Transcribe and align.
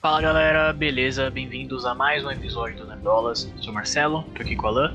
Fala 0.00 0.22
galera, 0.22 0.72
beleza? 0.72 1.28
Bem-vindos 1.28 1.84
a 1.84 1.92
mais 1.92 2.24
um 2.24 2.30
episódio 2.30 2.76
do 2.76 2.86
Nerdolas. 2.86 3.50
Eu 3.56 3.62
sou 3.64 3.72
o 3.72 3.74
Marcelo, 3.74 4.22
tô 4.32 4.42
aqui 4.42 4.54
com 4.54 4.66
o 4.66 4.68
Alan. 4.68 4.94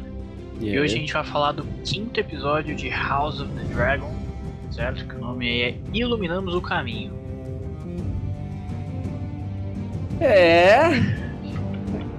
E, 0.61 0.69
e 0.69 0.79
hoje 0.79 0.95
a 0.95 0.97
gente 0.97 1.11
vai 1.11 1.25
falar 1.25 1.51
do 1.51 1.65
quinto 1.83 2.17
episódio 2.21 2.73
de 2.73 2.87
House 2.87 3.41
of 3.41 3.51
the 3.51 3.65
Dragon, 3.73 4.09
certo? 4.71 5.05
Que 5.05 5.15
o 5.15 5.19
nome 5.19 5.61
é 5.61 5.77
Iluminamos 5.91 6.55
o 6.55 6.61
Caminho. 6.61 7.11
É. 10.21 10.83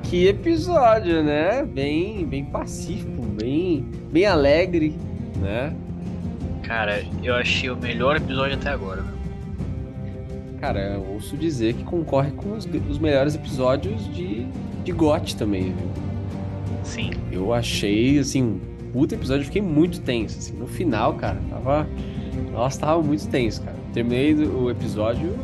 Que 0.03 0.27
episódio, 0.27 1.25
né? 1.25 1.65
Bem, 1.65 2.27
bem 2.27 2.45
pacífico, 2.45 3.23
bem, 3.23 3.81
bem 4.13 4.27
alegre, 4.27 4.95
né? 5.39 5.75
Cara, 6.63 7.03
eu 7.23 7.35
achei 7.35 7.71
o 7.71 7.77
melhor 7.77 8.17
episódio 8.17 8.57
até 8.57 8.69
agora. 8.69 9.14
Cara, 10.65 10.95
eu 10.95 11.07
ouço 11.13 11.37
dizer 11.37 11.75
que 11.75 11.85
concorre 11.85 12.31
com 12.31 12.55
os, 12.57 12.67
os 12.89 12.99
melhores 12.99 13.35
episódios 13.35 14.03
de, 14.15 14.47
de 14.83 14.93
GOT 14.93 15.37
também, 15.37 15.65
viu? 15.65 15.91
Sim. 16.83 17.11
Eu 17.31 17.53
achei, 17.53 18.19
assim, 18.19 18.43
um 18.43 18.61
puta 18.91 19.15
episódio, 19.15 19.45
fiquei 19.45 19.61
muito 19.61 20.01
tenso, 20.01 20.39
assim, 20.39 20.55
no 20.55 20.67
final, 20.67 21.17
cara, 21.17 21.39
tava... 21.51 21.87
Nossa, 22.51 22.81
tava 22.81 23.03
muito 23.03 23.29
tenso, 23.29 23.61
cara. 23.61 23.77
Terminei 23.93 24.33
o 24.33 24.71
episódio 24.71 25.39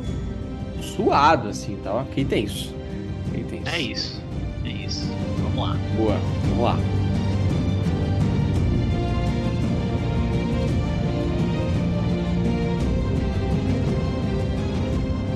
suado, 0.80 1.49
assim, 1.49 1.77
tava, 1.85 2.02
fiquei 2.07 2.25
tenso. 2.25 2.75
Fiquei 3.27 3.45
tenso. 3.45 3.77
É 3.77 3.79
isso, 3.79 4.23
é 4.65 4.69
isso. 4.71 5.07
Vamos 5.43 5.69
lá. 5.69 5.77
Boa, 5.99 6.16
vamos 6.49 6.65
lá. 6.65 7.00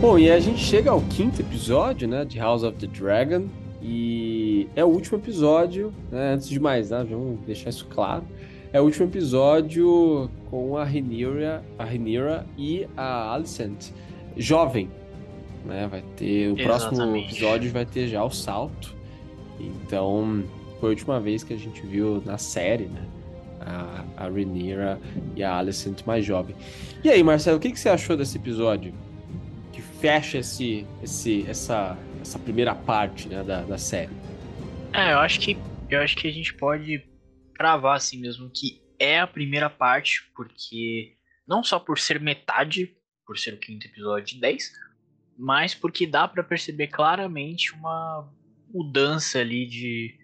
Bom, 0.06 0.18
e 0.18 0.30
a 0.30 0.38
gente 0.38 0.58
chega 0.58 0.90
ao 0.90 1.00
quinto 1.00 1.40
episódio, 1.40 2.06
né, 2.06 2.26
de 2.26 2.38
House 2.38 2.62
of 2.62 2.76
the 2.76 2.86
Dragon, 2.86 3.46
e 3.80 4.68
é 4.76 4.84
o 4.84 4.88
último 4.88 5.16
episódio, 5.16 5.94
né, 6.12 6.34
antes 6.34 6.46
de 6.46 6.60
mais 6.60 6.90
nada, 6.90 7.06
vamos 7.06 7.40
deixar 7.46 7.70
isso 7.70 7.86
claro, 7.86 8.22
é 8.70 8.78
o 8.78 8.84
último 8.84 9.06
episódio 9.06 10.28
com 10.50 10.76
a 10.76 10.84
Rhaenyra, 10.84 11.64
a 11.78 11.84
Rhaenyra 11.84 12.44
e 12.58 12.86
a 12.94 13.32
Alicent 13.32 13.92
jovem, 14.36 14.90
né, 15.64 15.88
vai 15.90 16.04
ter, 16.16 16.52
o 16.52 16.54
próximo 16.54 16.92
Exatamente. 16.92 17.34
episódio 17.34 17.72
vai 17.72 17.86
ter 17.86 18.06
já 18.06 18.22
o 18.22 18.30
salto, 18.30 18.94
então 19.58 20.44
foi 20.80 20.90
a 20.90 20.92
última 20.92 21.18
vez 21.18 21.42
que 21.42 21.54
a 21.54 21.58
gente 21.58 21.80
viu 21.80 22.22
na 22.26 22.36
série, 22.36 22.88
né, 22.88 23.06
a, 23.58 24.04
a 24.18 24.28
Rhaenyra 24.28 25.00
e 25.34 25.42
a 25.42 25.56
Alicent 25.56 26.02
mais 26.04 26.26
jovem. 26.26 26.54
E 27.02 27.08
aí, 27.08 27.22
Marcelo, 27.22 27.56
o 27.56 27.60
que, 27.60 27.72
que 27.72 27.80
você 27.80 27.88
achou 27.88 28.18
desse 28.18 28.36
episódio? 28.36 28.92
Fecha 30.04 30.36
esse, 30.36 30.86
esse, 31.02 31.46
essa, 31.48 31.96
essa 32.20 32.38
primeira 32.38 32.74
parte 32.74 33.26
né, 33.26 33.42
da, 33.42 33.62
da 33.62 33.78
série. 33.78 34.12
É, 34.92 35.14
eu 35.14 35.18
acho 35.18 35.40
que 35.40 35.56
eu 35.88 35.98
acho 36.02 36.14
que 36.14 36.28
a 36.28 36.30
gente 36.30 36.52
pode 36.52 37.02
cravar 37.54 37.96
assim 37.96 38.20
mesmo 38.20 38.50
que 38.50 38.82
é 38.98 39.18
a 39.18 39.26
primeira 39.26 39.70
parte, 39.70 40.30
porque 40.36 41.16
não 41.48 41.64
só 41.64 41.78
por 41.78 41.98
ser 41.98 42.20
metade, 42.20 42.94
por 43.26 43.38
ser 43.38 43.54
o 43.54 43.56
quinto 43.58 43.86
episódio 43.86 44.34
de 44.34 44.40
10, 44.42 44.72
mas 45.38 45.74
porque 45.74 46.06
dá 46.06 46.28
pra 46.28 46.44
perceber 46.44 46.88
claramente 46.88 47.72
uma 47.72 48.30
mudança 48.68 49.38
ali 49.38 49.66
de, 49.66 50.18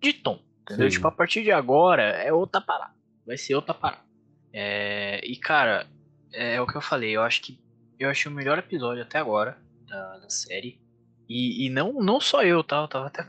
de 0.00 0.14
tom. 0.14 0.40
Entendeu? 0.62 0.90
Sim. 0.90 0.96
Tipo, 0.96 1.08
a 1.08 1.12
partir 1.12 1.42
de 1.42 1.52
agora 1.52 2.04
é 2.04 2.32
outra 2.32 2.62
parada. 2.62 2.94
Vai 3.26 3.36
ser 3.36 3.54
outra 3.54 3.74
parada. 3.74 4.02
É, 4.50 5.20
e 5.26 5.36
cara, 5.36 5.86
é 6.32 6.58
o 6.58 6.66
que 6.66 6.76
eu 6.76 6.80
falei, 6.80 7.14
eu 7.14 7.20
acho 7.20 7.42
que 7.42 7.65
eu 7.98 8.08
achei 8.10 8.30
o 8.30 8.34
melhor 8.34 8.58
episódio 8.58 9.02
até 9.02 9.18
agora 9.18 9.58
da, 9.86 10.18
da 10.18 10.30
série. 10.30 10.80
E, 11.28 11.66
e 11.66 11.70
não, 11.70 11.92
não 11.94 12.20
só 12.20 12.42
eu, 12.42 12.62
tá? 12.62 12.82
Eu 12.82 12.88
tava 12.88 13.06
até 13.06 13.28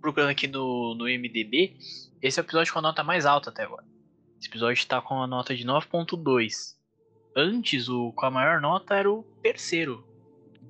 procurando 0.00 0.30
aqui 0.30 0.46
no, 0.46 0.94
no 0.94 1.04
MDB. 1.04 1.76
Esse 2.20 2.40
é 2.40 2.42
o 2.42 2.44
episódio 2.44 2.72
com 2.72 2.78
a 2.78 2.82
nota 2.82 3.04
mais 3.04 3.26
alta 3.26 3.50
até 3.50 3.62
agora. 3.64 3.84
Esse 4.38 4.48
episódio 4.48 4.86
tá 4.86 5.00
com 5.00 5.22
a 5.22 5.26
nota 5.26 5.54
de 5.54 5.64
9.2. 5.64 6.76
Antes, 7.36 7.88
o 7.88 8.12
com 8.12 8.26
a 8.26 8.30
maior 8.30 8.60
nota 8.60 8.94
era 8.94 9.10
o 9.10 9.22
terceiro. 9.42 10.04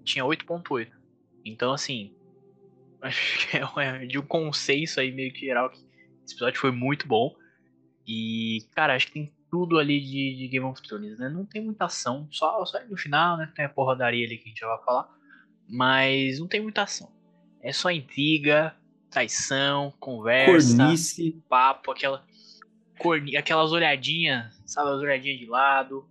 Tinha 0.05 0.25
8.8. 0.25 0.91
Então, 1.45 1.73
assim. 1.73 2.15
Acho 3.01 3.49
que 3.49 3.57
é 3.57 3.65
uma- 3.65 4.07
de 4.07 4.19
um 4.19 4.27
consenso 4.27 4.99
aí 4.99 5.13
meio 5.13 5.33
que 5.33 5.41
geral 5.47 5.71
que 5.71 5.79
esse 6.25 6.35
episódio 6.35 6.59
foi 6.61 6.73
muito 6.73 7.07
bom. 7.07 7.35
E, 8.07 8.67
cara, 8.75 8.95
acho 8.95 9.07
que 9.07 9.13
tem 9.13 9.33
tudo 9.51 9.79
ali 9.79 10.01
de, 10.01 10.37
de 10.37 10.49
Game 10.49 10.67
of 10.67 10.81
Thrones, 10.83 11.19
né? 11.19 11.29
Não 11.29 11.45
tem 11.45 11.63
muita 11.63 11.87
ação, 11.87 12.29
só, 12.31 12.65
só 12.65 12.79
no 12.87 12.97
final, 12.97 13.37
né? 13.37 13.51
Tem 13.55 13.65
a 13.65 13.69
porradaria 13.69 14.27
ali 14.27 14.37
que 14.39 14.45
a 14.45 14.49
gente 14.49 14.61
já 14.61 14.67
vai 14.69 14.85
falar. 14.85 15.09
Mas 15.69 16.39
não 16.39 16.47
tem 16.47 16.61
muita 16.61 16.83
ação. 16.83 17.11
É 17.63 17.73
só 17.73 17.91
intriga, 17.91 18.75
traição, 19.11 19.93
conversa, 19.99 20.77
Cornice. 20.77 21.43
papo, 21.49 21.91
aquela 21.91 22.25
corni, 22.99 23.37
aquelas 23.37 23.73
olhadinhas, 23.73 24.61
sabe, 24.67 24.91
as 24.91 25.01
olhadinhas 25.01 25.39
de 25.39 25.47
lado. 25.47 26.09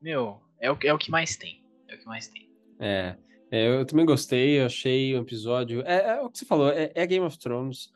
Meu, 0.00 0.40
é 0.60 0.70
o, 0.70 0.76
que- 0.76 0.86
é 0.88 0.92
o 0.94 0.98
que 0.98 1.10
mais 1.10 1.36
tem. 1.36 1.62
É 1.88 1.94
o 1.94 1.98
que 1.98 2.06
mais 2.06 2.28
tem. 2.28 2.48
É, 2.78 3.16
é, 3.50 3.66
eu 3.80 3.84
também 3.84 4.06
gostei, 4.06 4.60
eu 4.60 4.66
achei 4.66 5.14
o 5.16 5.22
episódio. 5.22 5.82
É, 5.86 6.16
é 6.18 6.20
o 6.20 6.30
que 6.30 6.38
você 6.38 6.44
falou, 6.44 6.70
é, 6.70 6.90
é 6.94 7.06
Game 7.06 7.24
of 7.24 7.38
Thrones. 7.38 7.90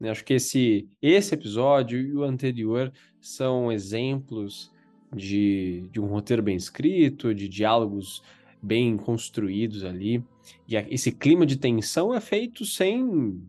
Né? 0.00 0.10
Acho 0.10 0.24
que 0.24 0.34
esse, 0.34 0.88
esse 1.02 1.34
episódio 1.34 1.98
e 2.00 2.14
o 2.14 2.22
anterior 2.22 2.92
são 3.20 3.70
exemplos 3.72 4.70
de, 5.14 5.88
de 5.90 6.00
um 6.00 6.06
roteiro 6.06 6.42
bem 6.42 6.56
escrito, 6.56 7.34
de 7.34 7.48
diálogos 7.48 8.22
bem 8.62 8.96
construídos 8.96 9.84
ali. 9.84 10.22
E 10.66 10.76
a- 10.76 10.86
esse 10.88 11.12
clima 11.12 11.46
de 11.46 11.56
tensão 11.56 12.14
é 12.14 12.20
feito 12.20 12.64
sem. 12.64 13.42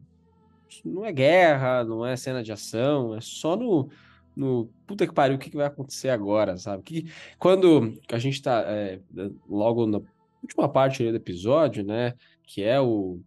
Não 0.86 1.06
é 1.06 1.12
guerra, 1.12 1.84
não 1.84 2.06
é 2.06 2.16
cena 2.16 2.44
de 2.44 2.52
ação, 2.52 3.16
é 3.16 3.22
só 3.22 3.56
no. 3.56 3.90
No 4.36 4.70
puta 4.88 5.06
que 5.06 5.14
pariu, 5.14 5.36
o 5.36 5.40
que, 5.40 5.50
que 5.50 5.58
vai 5.58 5.66
acontecer 5.66 6.08
agora, 6.10 6.56
sabe? 6.56 6.82
Que, 6.84 7.12
quando 7.38 8.00
a 8.10 8.18
gente 8.18 8.42
tá 8.42 8.64
é, 8.68 9.02
logo 9.50 9.86
na 9.86 10.00
última 10.42 10.70
parte 10.70 11.04
do 11.12 11.18
episódio, 11.18 11.84
né? 11.84 12.14
Que 12.44 12.64
é 12.64 12.80
o, 12.80 13.20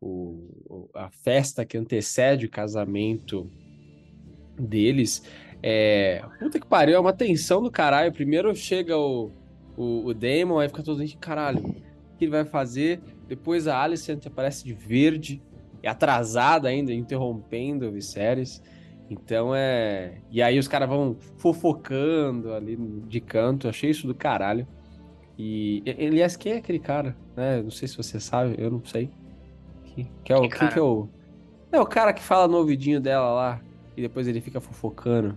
o, 0.00 0.88
a 0.94 1.10
festa 1.10 1.64
que 1.64 1.76
antecede 1.76 2.46
o 2.46 2.50
casamento 2.50 3.50
deles. 4.58 5.22
É, 5.62 6.22
puta 6.38 6.60
que 6.60 6.66
pariu, 6.66 6.96
é 6.96 7.00
uma 7.00 7.12
tensão 7.12 7.62
do 7.62 7.70
caralho. 7.70 8.12
Primeiro 8.12 8.54
chega 8.54 8.96
o, 8.96 9.30
o, 9.76 10.06
o 10.06 10.14
Damon, 10.14 10.58
aí 10.58 10.68
fica 10.68 10.82
todo 10.82 10.98
mundo, 10.98 11.16
caralho, 11.18 11.60
o 11.60 12.16
que 12.16 12.24
ele 12.24 12.30
vai 12.30 12.44
fazer? 12.44 13.00
Depois 13.26 13.66
a 13.66 13.80
Alicent 13.80 14.26
aparece 14.26 14.64
de 14.64 14.72
verde, 14.72 15.42
e 15.82 15.86
atrasada 15.86 16.68
ainda, 16.68 16.92
interrompendo 16.92 17.86
o 17.86 17.92
Viserys. 17.92 18.62
Então 19.10 19.54
é. 19.54 20.20
E 20.30 20.42
aí 20.42 20.58
os 20.58 20.68
caras 20.68 20.88
vão 20.88 21.16
fofocando 21.36 22.52
ali 22.52 22.76
de 23.06 23.20
canto. 23.20 23.68
Achei 23.68 23.90
isso 23.90 24.06
do 24.06 24.14
caralho. 24.14 24.66
E, 25.38 25.82
e- 25.86 26.06
aliás, 26.06 26.36
quem 26.36 26.52
é 26.52 26.56
aquele 26.56 26.78
cara? 26.80 27.16
Né? 27.36 27.62
Não 27.62 27.70
sei 27.70 27.86
se 27.88 27.96
você 27.96 28.18
sabe, 28.18 28.56
eu 28.58 28.70
não 28.70 28.84
sei. 28.84 29.10
Que, 30.04 30.10
que 30.24 30.32
é 30.32 30.36
o, 30.36 30.42
Que 30.42 30.48
que 30.48 30.78
é 30.78 30.82
o. 30.82 31.08
É 31.72 31.80
o 31.80 31.86
cara 31.86 32.12
que 32.12 32.22
fala 32.22 32.46
no 32.48 32.58
ouvidinho 32.58 33.00
dela 33.00 33.32
lá 33.32 33.60
e 33.96 34.00
depois 34.02 34.28
ele 34.28 34.40
fica 34.40 34.60
fofocando. 34.60 35.36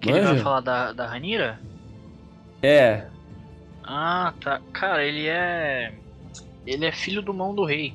Que 0.00 0.10
ele 0.10 0.20
vai 0.20 0.38
falar 0.38 0.60
da, 0.60 0.92
da 0.92 1.06
Ranira? 1.06 1.60
É, 2.62 3.06
Ah, 3.84 4.32
tá. 4.40 4.60
Cara, 4.72 5.04
ele 5.04 5.26
é. 5.26 5.92
Ele 6.66 6.86
é 6.86 6.92
filho 6.92 7.20
do 7.22 7.34
mão 7.34 7.54
do 7.54 7.64
rei. 7.64 7.94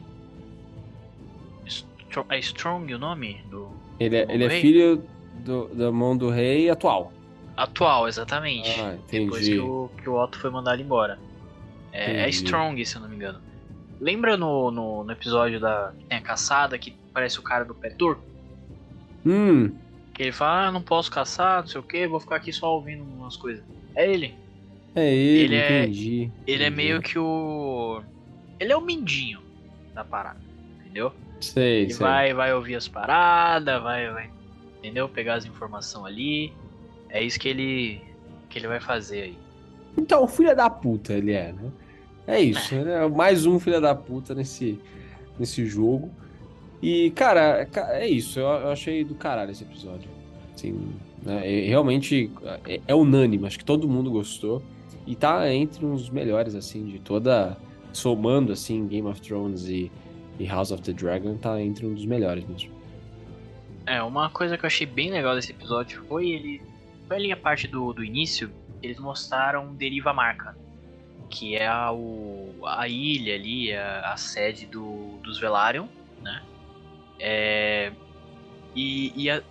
É 2.30 2.40
Strong 2.40 2.94
o 2.94 3.00
nome? 3.00 3.42
Do... 3.50 3.70
ele 4.00 4.18
é, 4.18 4.26
Do 4.26 4.32
ele 4.32 4.44
é 4.46 4.48
rei? 4.48 4.62
filho 4.62 5.04
do, 5.44 5.68
da 5.74 5.92
mão 5.92 6.16
do 6.16 6.30
rei 6.30 6.70
atual. 6.70 7.12
Atual, 7.58 8.08
exatamente. 8.08 8.80
Ah, 8.80 8.96
Depois 9.10 9.48
que 9.48 9.60
o, 9.60 9.90
que 10.02 10.10
o 10.10 10.22
Otto 10.22 10.38
foi 10.40 10.50
mandado 10.50 10.82
embora. 10.82 11.18
É, 11.96 12.12
é 12.12 12.22
Entendi. 12.22 12.36
Strong, 12.38 12.86
se 12.86 12.96
eu 12.96 13.02
não 13.02 13.10
me 13.10 13.16
engano. 13.16 13.40
Lembra 14.00 14.36
no, 14.36 14.70
no, 14.72 15.04
no 15.04 15.12
episódio 15.12 15.60
da 15.60 15.94
que 15.98 16.06
tem 16.06 16.18
a 16.18 16.22
caçada 16.22 16.78
que 16.78 16.94
parece 17.14 17.40
o 17.40 17.42
cara 17.42 17.64
do 17.64 17.74
pé 17.74 17.90
torto? 17.92 18.22
Hum, 19.26 19.72
Que 20.14 20.24
ele 20.24 20.32
fala, 20.32 20.68
ah, 20.68 20.72
não 20.72 20.82
posso 20.82 21.10
caçar, 21.12 21.62
não 21.62 21.68
sei 21.68 21.80
o 21.80 21.84
que, 21.84 22.08
vou 22.08 22.20
ficar 22.20 22.36
aqui 22.36 22.52
só 22.54 22.74
ouvindo 22.74 23.04
umas 23.04 23.36
coisas. 23.38 23.64
É 23.96 24.10
ele. 24.12 24.36
é 24.94 25.14
ele, 25.14 25.44
Ele 25.44 25.56
é- 25.56 25.82
entendi. 25.84 26.32
Ele 26.46 26.64
é 26.64 26.68
entendi. 26.68 26.76
meio 26.76 27.02
que 27.02 27.18
o. 27.18 28.02
Ele 28.60 28.72
é 28.72 28.78
o 28.78 28.82
mindinho 28.82 29.42
da 29.94 30.04
parada, 30.04 30.40
entendeu? 30.82 31.12
Sei, 31.42 31.84
Ele 31.84 31.94
sei. 31.94 32.06
vai, 32.06 32.34
vai 32.34 32.54
ouvir 32.54 32.76
as 32.76 32.88
paradas, 32.88 33.82
vai, 33.82 34.10
vai. 34.12 34.30
Entendeu? 34.80 35.08
Pegar 35.10 35.36
as 35.36 35.46
informações 35.46 36.06
ali. 36.06 36.54
É 37.10 37.24
isso 37.24 37.40
que 37.40 37.48
ele. 37.50 38.02
que 38.50 38.60
ele 38.60 38.68
vai 38.68 38.80
fazer 38.80 39.22
aí. 39.24 39.38
Então, 39.98 40.28
filho 40.28 40.56
da 40.56 40.70
puta 40.70 41.14
ele 41.14 41.32
é, 41.32 41.52
né? 41.54 41.72
É 42.28 42.42
isso, 42.42 42.76
né? 42.76 43.08
Mais 43.08 43.46
um 43.46 43.60
filho 43.60 43.80
da 43.80 43.94
puta 43.94 44.34
nesse, 44.34 44.80
nesse 45.38 45.66
jogo. 45.66 46.10
E, 46.82 47.12
cara, 47.12 47.66
ca- 47.66 47.94
é 47.94 48.08
isso. 48.08 48.40
Eu, 48.40 48.48
eu 48.48 48.70
achei 48.70 49.04
do 49.04 49.16
caralho 49.16 49.52
esse 49.52 49.64
episódio. 49.64 50.10
Assim, 50.54 50.94
né? 51.24 51.42
É- 51.44 51.68
realmente 51.68 52.32
é, 52.66 52.82
é 52.88 52.96
unânime. 52.96 53.46
Acho 53.46 53.60
que 53.60 53.66
todo 53.66 53.88
mundo 53.88 54.10
gostou. 54.12 54.62
E 55.06 55.16
tá 55.16 55.52
entre 55.54 55.86
os 55.86 56.10
melhores, 56.10 56.56
assim, 56.56 56.86
de 56.86 57.00
toda. 57.00 57.58
Somando, 57.94 58.52
assim, 58.52 58.86
Game 58.88 59.08
of 59.08 59.22
Thrones 59.22 59.68
e, 59.70 59.90
e 60.38 60.46
House 60.48 60.72
of 60.72 60.82
the 60.84 60.92
Dragon, 60.92 61.38
tá 61.38 61.62
entre 61.62 61.86
um 61.86 61.94
dos 61.94 62.06
melhores 62.06 62.46
mesmo. 62.46 62.72
É, 63.86 64.02
uma 64.04 64.30
coisa 64.30 64.58
que 64.58 64.66
eu 64.66 64.68
achei 64.68 64.86
bem 64.86 65.12
legal 65.12 65.34
desse 65.34 65.52
episódio 65.52 66.04
foi 66.10 66.30
ele. 66.30 66.62
Foi 67.08 67.16
ali 67.16 67.32
a 67.32 67.38
parte 67.38 67.68
do, 67.70 67.94
do 67.94 68.04
início, 68.04 68.52
eles 68.84 69.00
mostraram 69.00 69.74
Deriva 69.76 70.12
Marca, 70.12 70.58
que 71.30 71.56
é 71.56 71.68
a, 71.68 71.92
o, 71.92 72.66
a 72.66 72.88
ilha 72.88 73.36
ali, 73.36 73.74
a, 73.74 74.14
a 74.14 74.18
sede 74.18 74.66
do, 74.66 75.18
dos 75.24 75.40
Velaryon, 75.40 75.88
né? 76.22 76.46
É, 77.20 77.94
e, 78.76 79.24
e 79.24 79.30
a, 79.30 79.44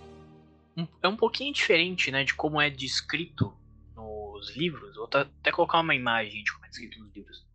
um, 0.77 0.87
é 1.01 1.07
um 1.07 1.15
pouquinho 1.15 1.53
diferente, 1.53 2.11
né, 2.11 2.23
de 2.23 2.33
como 2.33 2.59
é 2.59 2.69
descrito 2.69 3.55
nos 3.95 4.55
livros. 4.55 4.95
Vou 4.95 5.05
até 5.05 5.51
colocar 5.51 5.79
uma 5.79 5.95
imagem 5.95 6.43
de 6.43 6.53
como 6.53 6.65
é 6.65 6.69
descrito 6.69 6.99
nos 6.99 7.13
livros. 7.13 7.45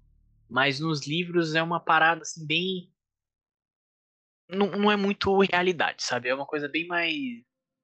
Mas 0.49 0.81
nos 0.81 1.07
livros 1.07 1.55
é 1.55 1.63
uma 1.63 1.79
parada 1.79 2.23
assim 2.23 2.45
bem 2.47 2.91
não, 4.53 4.67
não 4.71 4.91
é 4.91 4.97
muito 4.97 5.39
realidade, 5.41 6.03
sabe? 6.03 6.29
É 6.29 6.35
uma 6.35 6.47
coisa 6.47 6.69
bem 6.69 6.87
mais 6.87 7.15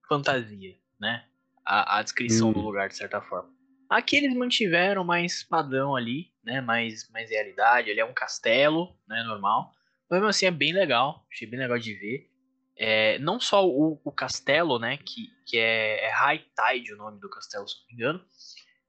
fantasia, 0.09 0.77
né? 0.99 1.25
A, 1.65 1.99
a 1.99 2.03
descrição 2.03 2.51
hum. 2.51 2.53
do 2.53 2.61
lugar, 2.61 2.89
de 2.89 2.97
certa 2.97 3.21
forma. 3.21 3.56
Aqui 3.89 4.17
eles 4.17 4.35
mantiveram 4.35 5.05
mais 5.05 5.43
padrão 5.43 5.95
ali, 5.95 6.33
né? 6.45 6.61
Mais, 6.61 7.09
mais 7.11 7.31
realidade. 7.31 7.91
Ele 7.91 8.01
é 8.01 8.05
um 8.05 8.13
castelo, 8.13 8.97
né? 9.09 9.23
Normal. 9.23 9.73
Mas 10.09 10.19
mesmo 10.19 10.29
assim 10.29 10.47
é 10.47 10.51
bem 10.51 10.73
legal. 10.73 11.25
Achei 11.33 11.49
bem 11.49 11.59
legal 11.59 11.79
de 11.79 11.95
ver. 11.95 12.31
É, 12.79 13.19
não 13.21 13.41
só 13.41 13.67
o, 13.67 14.01
o, 14.05 14.13
castelo, 14.13 14.79
né? 14.79 14.99
Que, 14.99 15.29
que 15.47 15.59
é, 15.59 16.05
é 16.05 16.11
High 16.11 16.45
Tide 16.55 16.93
o 16.93 16.97
nome 16.97 17.21
do 17.21 17.31
castelo, 17.31 17.67
se 17.67 17.77
não 17.77 17.87
me 17.87 17.95
engano. 17.95 18.25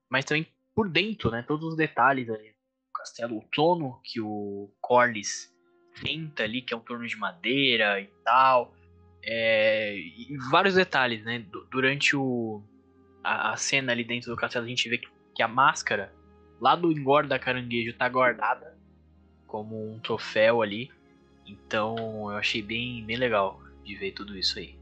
Mas 0.09 0.25
também 0.25 0.47
por 0.75 0.89
dentro, 0.89 1.31
né? 1.31 1.43
Todos 1.47 1.69
os 1.69 1.77
detalhes 1.77 2.29
ali. 2.29 2.49
O 2.89 2.93
castelo, 2.97 3.37
o 3.37 3.47
trono 3.51 4.01
que 4.03 4.19
o 4.19 4.73
Corlys 4.81 5.53
senta 5.95 6.43
ali, 6.43 6.61
que 6.61 6.73
é 6.73 6.77
um 6.77 6.81
torno 6.81 7.07
de 7.07 7.17
madeira 7.17 8.01
e 8.01 8.07
tal. 8.23 8.73
É, 9.23 9.95
e 9.97 10.37
vários 10.49 10.75
detalhes, 10.75 11.23
né? 11.23 11.45
Durante 11.71 12.15
o, 12.15 12.63
a, 13.23 13.51
a, 13.51 13.57
cena 13.57 13.91
ali 13.91 14.03
dentro 14.03 14.29
do 14.29 14.37
castelo, 14.37 14.65
a 14.65 14.69
gente 14.69 14.89
vê 14.89 14.97
que, 14.97 15.07
que 15.35 15.43
a 15.43 15.47
máscara 15.47 16.13
lá 16.59 16.75
do 16.75 16.91
engorda 16.91 17.37
caranguejo 17.37 17.93
tá 17.93 18.07
guardada 18.09 18.77
como 19.45 19.93
um 19.93 19.99
troféu 19.99 20.61
ali. 20.61 20.91
Então 21.45 21.95
eu 22.31 22.37
achei 22.37 22.61
bem, 22.61 23.03
bem 23.05 23.17
legal 23.17 23.61
de 23.83 23.95
ver 23.95 24.11
tudo 24.11 24.37
isso 24.37 24.59
aí. 24.59 24.77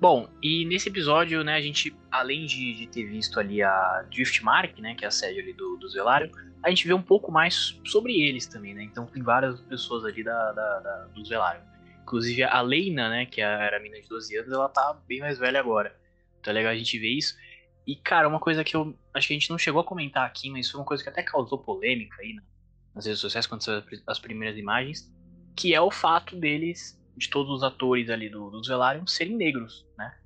Bom, 0.00 0.30
e 0.42 0.64
nesse 0.64 0.88
episódio, 0.88 1.44
né, 1.44 1.54
a 1.56 1.60
gente, 1.60 1.94
além 2.10 2.46
de, 2.46 2.72
de 2.72 2.86
ter 2.86 3.04
visto 3.04 3.38
ali 3.38 3.62
a 3.62 4.02
Driftmark, 4.10 4.80
né, 4.80 4.94
que 4.94 5.04
é 5.04 5.08
a 5.08 5.10
sede 5.10 5.40
ali 5.40 5.52
do, 5.52 5.76
do 5.76 5.88
Zelário, 5.90 6.30
a 6.62 6.70
gente 6.70 6.86
vê 6.86 6.94
um 6.94 7.02
pouco 7.02 7.30
mais 7.30 7.78
sobre 7.84 8.20
eles 8.22 8.46
também, 8.46 8.72
né? 8.74 8.82
Então 8.82 9.06
tem 9.06 9.22
várias 9.22 9.60
pessoas 9.60 10.04
ali 10.04 10.22
da, 10.22 10.52
da, 10.52 10.80
da 10.80 11.04
do 11.14 11.24
Zelário. 11.24 11.62
Inclusive 12.02 12.42
a 12.44 12.60
Leina, 12.62 13.10
né, 13.10 13.26
que 13.26 13.40
era 13.40 13.76
a 13.76 13.80
mina 13.80 14.00
de 14.00 14.08
12 14.08 14.36
anos, 14.36 14.52
ela 14.52 14.68
tá 14.68 14.98
bem 15.06 15.20
mais 15.20 15.38
velha 15.38 15.60
agora. 15.60 15.94
Então 16.40 16.50
é 16.50 16.54
legal 16.54 16.72
a 16.72 16.76
gente 16.76 16.98
ver 16.98 17.10
isso. 17.10 17.36
E, 17.90 17.96
cara, 17.96 18.28
uma 18.28 18.38
coisa 18.38 18.62
que 18.62 18.76
eu 18.76 18.96
acho 19.12 19.26
que 19.26 19.34
a 19.34 19.36
gente 19.36 19.50
não 19.50 19.58
chegou 19.58 19.80
a 19.80 19.84
comentar 19.84 20.24
aqui, 20.24 20.48
mas 20.48 20.70
foi 20.70 20.78
uma 20.78 20.86
coisa 20.86 21.02
que 21.02 21.08
até 21.08 21.24
causou 21.24 21.58
polêmica 21.58 22.22
aí 22.22 22.34
né, 22.34 22.42
nas 22.94 23.04
redes 23.04 23.20
sociais 23.20 23.48
quando 23.48 23.64
saiu 23.64 23.82
as 24.06 24.20
primeiras 24.20 24.56
imagens, 24.56 25.12
que 25.56 25.74
é 25.74 25.80
o 25.80 25.90
fato 25.90 26.36
deles, 26.36 26.96
de 27.16 27.28
todos 27.28 27.52
os 27.52 27.64
atores 27.64 28.08
ali 28.08 28.28
do, 28.28 28.48
dos 28.48 28.68
Velaryon, 28.68 29.08
serem 29.08 29.34
negros, 29.34 29.84
né? 29.98 30.16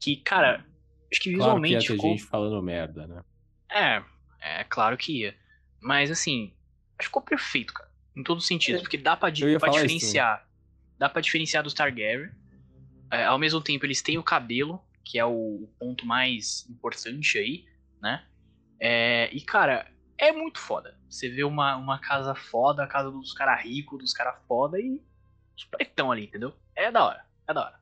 Que, 0.00 0.16
cara, 0.16 0.66
acho 1.12 1.20
que 1.20 1.30
visualmente. 1.30 1.74
Claro 1.74 1.86
que 1.86 1.92
ia 1.92 1.94
ter 1.94 1.94
ficou... 1.94 2.10
gente 2.10 2.24
falando 2.24 2.60
merda, 2.60 3.06
né? 3.06 3.22
É, 3.70 4.02
é 4.40 4.64
claro 4.64 4.96
que 4.96 5.20
ia. 5.20 5.36
Mas 5.80 6.10
assim, 6.10 6.52
acho 6.98 6.98
que 6.98 7.04
ficou 7.04 7.22
perfeito, 7.22 7.72
cara. 7.72 7.88
Em 8.16 8.24
todos 8.24 8.42
os 8.42 8.48
sentidos. 8.48 8.80
É, 8.80 8.82
porque 8.82 8.98
dá 8.98 9.16
pra, 9.16 9.30
pra 9.30 9.68
diferenciar. 9.68 10.38
Isso. 10.40 10.98
Dá 10.98 11.08
pra 11.08 11.22
diferenciar 11.22 11.62
dos 11.62 11.72
Targaryen. 11.72 12.32
É, 13.12 13.26
ao 13.26 13.38
mesmo 13.38 13.60
tempo, 13.60 13.86
eles 13.86 14.02
têm 14.02 14.18
o 14.18 14.24
cabelo, 14.24 14.82
que 15.06 15.20
é 15.20 15.24
o 15.24 15.68
ponto 15.78 16.04
mais 16.04 16.68
importante 16.68 17.38
aí, 17.38 17.64
né? 18.02 18.26
É, 18.80 19.30
e, 19.32 19.40
cara, 19.40 19.86
é 20.18 20.32
muito 20.32 20.58
foda. 20.58 20.98
Você 21.08 21.28
vê 21.28 21.44
uma, 21.44 21.76
uma 21.76 22.00
casa 22.00 22.34
foda, 22.34 22.82
a 22.82 22.88
casa 22.88 23.08
dos 23.08 23.32
caras 23.32 23.62
ricos, 23.62 24.00
dos 24.00 24.12
caras 24.12 24.34
foda 24.48 24.80
e 24.80 25.00
os 25.56 25.64
pretão 25.64 26.10
ali, 26.10 26.24
entendeu? 26.24 26.52
É 26.74 26.90
da 26.90 27.04
hora, 27.04 27.24
é 27.46 27.54
da 27.54 27.64
hora. 27.66 27.80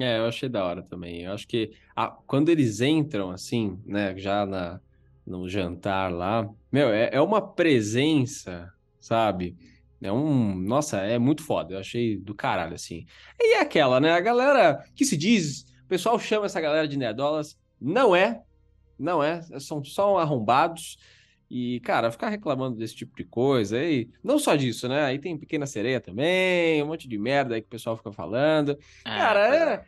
É, 0.00 0.18
eu 0.18 0.26
achei 0.26 0.48
da 0.48 0.64
hora 0.64 0.82
também. 0.82 1.24
Eu 1.24 1.34
acho 1.34 1.46
que 1.46 1.72
a, 1.94 2.08
quando 2.08 2.48
eles 2.48 2.80
entram, 2.80 3.30
assim, 3.30 3.78
né, 3.84 4.16
já 4.16 4.46
na, 4.46 4.80
no 5.26 5.46
jantar 5.46 6.10
lá. 6.10 6.48
Meu, 6.72 6.88
é, 6.88 7.10
é 7.12 7.20
uma 7.20 7.46
presença, 7.54 8.72
sabe? 8.98 9.56
É 10.00 10.10
um. 10.10 10.56
Nossa, 10.56 11.00
é 11.00 11.18
muito 11.18 11.42
foda. 11.42 11.74
Eu 11.74 11.78
achei 11.78 12.16
do 12.16 12.34
caralho, 12.34 12.74
assim. 12.74 13.04
E 13.38 13.56
é 13.56 13.60
aquela, 13.60 14.00
né? 14.00 14.12
A 14.12 14.20
galera 14.20 14.82
que 14.94 15.04
se 15.04 15.18
diz. 15.18 15.70
O 15.92 15.94
pessoal 15.94 16.18
chama 16.18 16.46
essa 16.46 16.58
galera 16.58 16.88
de 16.88 16.96
nerdolas. 16.96 17.54
Não 17.78 18.16
é. 18.16 18.40
Não 18.98 19.22
é. 19.22 19.42
São 19.60 19.84
só 19.84 20.16
arrombados. 20.16 20.96
E, 21.50 21.80
cara, 21.80 22.10
ficar 22.10 22.30
reclamando 22.30 22.78
desse 22.78 22.96
tipo 22.96 23.14
de 23.14 23.24
coisa 23.24 23.76
aí. 23.76 24.08
Não 24.24 24.38
só 24.38 24.56
disso, 24.56 24.88
né? 24.88 25.02
Aí 25.04 25.18
tem 25.18 25.36
Pequena 25.36 25.66
Sereia 25.66 26.00
também. 26.00 26.82
Um 26.82 26.86
monte 26.86 27.06
de 27.06 27.18
merda 27.18 27.56
aí 27.56 27.60
que 27.60 27.66
o 27.66 27.70
pessoal 27.70 27.94
fica 27.94 28.10
falando. 28.10 28.70
É, 29.04 29.18
cara, 29.18 29.54
é. 29.54 29.74
é. 29.74 29.84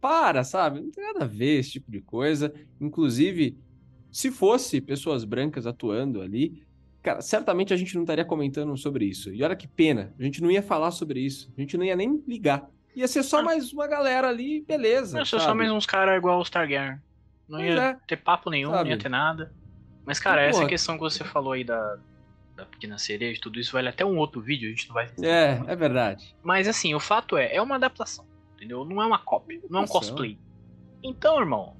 Para, 0.00 0.42
sabe? 0.42 0.80
Não 0.80 0.90
tem 0.90 1.04
nada 1.04 1.22
a 1.22 1.28
ver 1.28 1.60
esse 1.60 1.70
tipo 1.70 1.88
de 1.88 2.00
coisa. 2.00 2.52
Inclusive, 2.80 3.56
se 4.10 4.32
fosse 4.32 4.80
pessoas 4.80 5.22
brancas 5.22 5.68
atuando 5.68 6.20
ali, 6.20 6.66
cara, 7.00 7.20
certamente 7.20 7.72
a 7.72 7.76
gente 7.76 7.94
não 7.94 8.02
estaria 8.02 8.24
comentando 8.24 8.76
sobre 8.76 9.04
isso. 9.04 9.32
E 9.32 9.40
olha 9.40 9.54
que 9.54 9.68
pena, 9.68 10.12
a 10.18 10.22
gente 10.24 10.42
não 10.42 10.50
ia 10.50 10.64
falar 10.64 10.90
sobre 10.90 11.20
isso, 11.20 11.48
a 11.56 11.60
gente 11.60 11.76
não 11.76 11.84
ia 11.84 11.94
nem 11.94 12.24
ligar. 12.26 12.68
Ia 12.98 13.06
ser 13.06 13.22
só 13.22 13.38
ah. 13.38 13.42
mais 13.42 13.72
uma 13.72 13.86
galera 13.86 14.28
ali, 14.28 14.60
beleza. 14.60 15.18
Ia 15.18 15.24
ser 15.24 15.38
só 15.38 15.54
mais 15.54 15.70
uns 15.70 15.86
caras 15.86 16.16
igual 16.16 16.40
os 16.40 16.50
Targaryen. 16.50 16.98
Não 17.48 17.60
ia 17.60 17.80
é, 17.80 17.96
ter 18.08 18.16
papo 18.16 18.50
nenhum, 18.50 18.72
sabe? 18.72 18.90
não 18.90 18.90
ia 18.90 18.98
ter 18.98 19.08
nada. 19.08 19.52
Mas, 20.04 20.18
cara, 20.18 20.44
e, 20.44 20.48
essa 20.48 20.58
porra. 20.58 20.68
questão 20.68 20.96
que 20.96 21.02
você 21.02 21.22
falou 21.22 21.52
aí 21.52 21.62
da, 21.62 21.96
da 22.56 22.66
pequena 22.66 22.98
cereja, 22.98 23.40
tudo 23.40 23.60
isso 23.60 23.70
vale 23.72 23.88
até 23.88 24.04
um 24.04 24.18
outro 24.18 24.40
vídeo, 24.40 24.66
a 24.66 24.70
gente 24.70 24.88
não 24.88 24.94
vai. 24.94 25.08
É, 25.22 25.62
é 25.64 25.76
verdade. 25.76 26.34
Mas 26.42 26.66
assim, 26.66 26.92
o 26.92 26.98
fato 26.98 27.36
é, 27.36 27.54
é 27.54 27.62
uma 27.62 27.76
adaptação, 27.76 28.26
entendeu? 28.56 28.84
Não 28.84 29.00
é 29.00 29.06
uma 29.06 29.18
cópia, 29.20 29.60
não 29.70 29.78
é 29.78 29.82
um 29.84 29.86
cosplay. 29.86 30.36
Então, 31.00 31.38
irmão, 31.38 31.76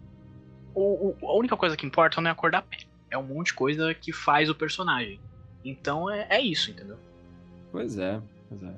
o, 0.73 1.17
o, 1.21 1.29
a 1.29 1.37
única 1.37 1.57
coisa 1.57 1.77
que 1.77 1.85
importa 1.85 2.21
não 2.21 2.29
é 2.29 2.33
a 2.33 2.37
cor 2.37 2.53
da 2.53 2.63
pele. 2.63 2.87
É 3.11 3.19
um 3.19 3.25
monte 3.25 3.49
de 3.49 3.55
coisa 3.55 3.93
que 3.93 4.13
faz 4.13 4.49
o 4.49 4.55
personagem. 4.55 5.19
Então 5.65 6.09
é, 6.09 6.29
é 6.31 6.41
isso, 6.41 6.71
entendeu? 6.71 6.97
Pois 7.73 7.99
é, 7.99 8.21
pois 8.49 8.63
é. 8.63 8.73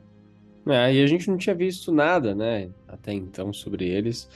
É. 0.69 0.95
E 0.95 1.03
a 1.03 1.07
gente 1.07 1.29
não 1.29 1.37
tinha 1.37 1.55
visto 1.55 1.93
nada, 1.93 2.35
né, 2.35 2.71
até 2.87 3.13
então 3.13 3.53
sobre 3.53 3.89
eles, 3.89 4.29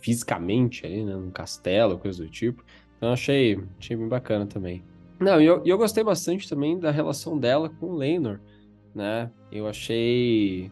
fisicamente 0.00 0.84
ali, 0.86 1.04
né, 1.04 1.14
num 1.14 1.30
castelo, 1.30 1.98
coisa 1.98 2.22
do 2.22 2.28
tipo. 2.28 2.64
Então 2.96 3.12
achei, 3.12 3.58
achei 3.78 3.96
bem 3.96 4.08
bacana 4.08 4.46
também. 4.46 4.82
Não, 5.20 5.40
e 5.40 5.46
eu, 5.46 5.62
eu 5.64 5.78
gostei 5.78 6.02
bastante 6.02 6.48
também 6.48 6.78
da 6.78 6.90
relação 6.90 7.38
dela 7.38 7.68
com 7.68 7.86
o 7.86 7.96
Leinor, 7.96 8.40
né? 8.94 9.30
Eu 9.50 9.68
achei. 9.68 10.70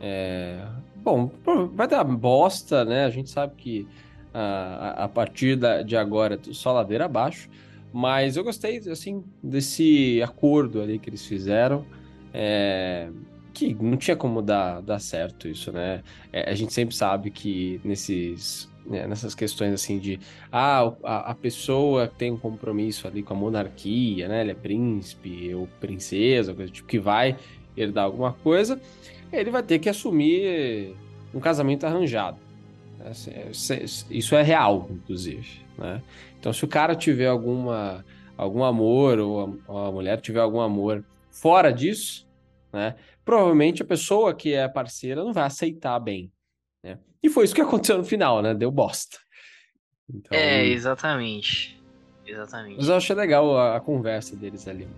É... 0.00 0.66
Bom, 0.96 1.30
vai 1.74 1.86
dar 1.86 2.04
bosta, 2.04 2.84
né? 2.84 3.04
A 3.04 3.10
gente 3.10 3.30
sabe 3.30 3.54
que 3.56 3.86
a, 4.34 5.04
a 5.04 5.08
partir 5.08 5.56
da, 5.56 5.82
de 5.82 5.96
agora 5.96 6.38
só 6.52 6.72
ladeira 6.72 7.04
abaixo. 7.04 7.48
Mas 7.92 8.36
eu 8.36 8.44
gostei, 8.44 8.78
assim, 8.90 9.24
desse 9.42 10.22
acordo 10.22 10.80
ali 10.80 10.98
que 10.98 11.10
eles 11.10 11.26
fizeram. 11.26 11.84
É, 12.32 13.10
que 13.60 13.74
não 13.82 13.96
tinha 13.96 14.16
como 14.16 14.42
dar, 14.42 14.80
dar 14.80 14.98
certo 14.98 15.48
isso, 15.48 15.70
né? 15.72 16.02
É, 16.32 16.50
a 16.50 16.54
gente 16.54 16.72
sempre 16.72 16.94
sabe 16.94 17.30
que 17.30 17.80
nesses, 17.84 18.68
né, 18.86 19.06
nessas 19.06 19.34
questões 19.34 19.72
assim 19.72 19.98
de 19.98 20.18
ah, 20.50 20.92
a, 21.04 21.30
a, 21.30 21.34
pessoa 21.34 22.06
tem 22.06 22.32
um 22.32 22.36
compromisso 22.36 23.06
ali 23.06 23.22
com 23.22 23.34
a 23.34 23.36
monarquia, 23.36 24.28
né? 24.28 24.40
Ele 24.40 24.52
é 24.52 24.54
príncipe 24.54 25.54
ou 25.54 25.68
princesa, 25.78 26.54
coisa 26.54 26.72
tipo, 26.72 26.88
que 26.88 26.98
vai 26.98 27.36
herdar 27.76 28.04
alguma 28.04 28.32
coisa, 28.32 28.80
ele 29.32 29.50
vai 29.50 29.62
ter 29.62 29.78
que 29.78 29.88
assumir 29.88 30.94
um 31.34 31.40
casamento 31.40 31.84
arranjado. 31.84 32.38
É, 33.00 33.50
isso 34.10 34.34
é 34.34 34.42
real, 34.42 34.88
inclusive. 34.90 35.62
Né? 35.78 36.02
Então, 36.38 36.52
se 36.52 36.64
o 36.64 36.68
cara 36.68 36.94
tiver 36.94 37.28
alguma, 37.28 38.04
algum 38.36 38.64
amor, 38.64 39.18
ou 39.18 39.60
a, 39.68 39.88
a 39.88 39.92
mulher 39.92 40.20
tiver 40.20 40.40
algum 40.40 40.60
amor 40.60 41.04
fora 41.30 41.72
disso, 41.72 42.28
né? 42.72 42.94
Provavelmente 43.24 43.82
a 43.82 43.86
pessoa 43.86 44.34
que 44.34 44.54
é 44.54 44.68
parceira 44.68 45.22
não 45.22 45.32
vai 45.32 45.44
aceitar 45.44 45.98
bem. 45.98 46.32
Né? 46.82 46.98
E 47.22 47.28
foi 47.28 47.44
isso 47.44 47.54
que 47.54 47.60
aconteceu 47.62 47.98
no 47.98 48.04
final, 48.04 48.42
né? 48.42 48.54
Deu 48.54 48.70
bosta. 48.70 49.18
Então... 50.12 50.36
É, 50.36 50.66
exatamente. 50.66 51.80
Exatamente. 52.26 52.76
Mas 52.76 52.88
eu 52.88 52.96
achei 52.96 53.14
legal 53.16 53.56
a, 53.56 53.76
a 53.76 53.80
conversa 53.80 54.36
deles 54.36 54.66
ali. 54.68 54.88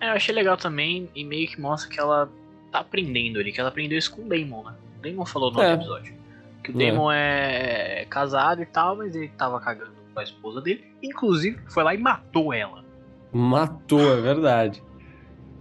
É, 0.00 0.10
eu 0.10 0.12
achei 0.12 0.34
legal 0.34 0.56
também, 0.56 1.10
e 1.14 1.24
meio 1.24 1.48
que 1.48 1.60
mostra 1.60 1.90
que 1.90 1.98
ela 1.98 2.30
tá 2.70 2.80
aprendendo 2.80 3.38
ali, 3.38 3.52
que 3.52 3.60
ela 3.60 3.70
aprendeu 3.70 3.98
isso 3.98 4.14
com 4.14 4.22
o 4.22 4.28
Damon, 4.28 4.64
né? 4.64 4.74
O 4.98 5.02
Damon 5.02 5.26
falou 5.26 5.52
no 5.52 5.60
é. 5.60 5.74
episódio. 5.74 6.14
Que 6.62 6.70
o 6.70 6.74
Damon 6.74 7.10
é. 7.10 8.02
é 8.02 8.04
casado 8.04 8.62
e 8.62 8.66
tal, 8.66 8.96
mas 8.96 9.14
ele 9.14 9.28
tava 9.28 9.58
cagando 9.60 9.92
com 10.12 10.20
a 10.20 10.22
esposa 10.22 10.60
dele. 10.60 10.84
Inclusive, 11.02 11.58
foi 11.68 11.82
lá 11.82 11.94
e 11.94 11.98
matou 11.98 12.52
ela. 12.52 12.84
Matou, 13.32 14.18
é 14.18 14.20
verdade. 14.20 14.82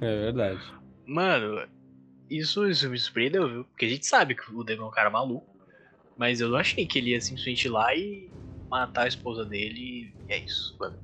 É 0.02 0.22
verdade. 0.22 0.60
Mano, 1.08 1.66
isso, 2.30 2.68
isso 2.68 2.90
me 2.90 3.00
surpreendeu, 3.00 3.48
viu? 3.48 3.64
Porque 3.64 3.86
a 3.86 3.90
gente 3.90 4.06
sabe 4.06 4.36
que 4.36 4.54
o 4.54 4.64
Demon 4.64 4.86
é 4.86 4.88
um 4.88 4.92
cara 4.92 5.10
maluco. 5.10 5.48
Mas 6.18 6.42
eu 6.42 6.50
não 6.50 6.58
achei 6.58 6.86
que 6.86 6.98
ele 6.98 7.12
ia 7.12 7.22
simplesmente 7.22 7.66
ir 7.66 7.70
lá 7.70 7.96
e 7.96 8.30
matar 8.70 9.04
a 9.04 9.08
esposa 9.08 9.46
dele 9.46 9.80
e 10.28 10.34
é 10.34 10.40
isso, 10.40 10.76
mano. 10.80 10.98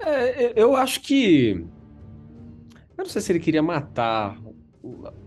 É, 0.00 0.60
eu 0.60 0.76
acho 0.76 1.00
que. 1.00 1.64
Eu 2.98 3.04
não 3.04 3.06
sei 3.06 3.22
se 3.22 3.32
ele 3.32 3.40
queria 3.40 3.62
matar 3.62 4.36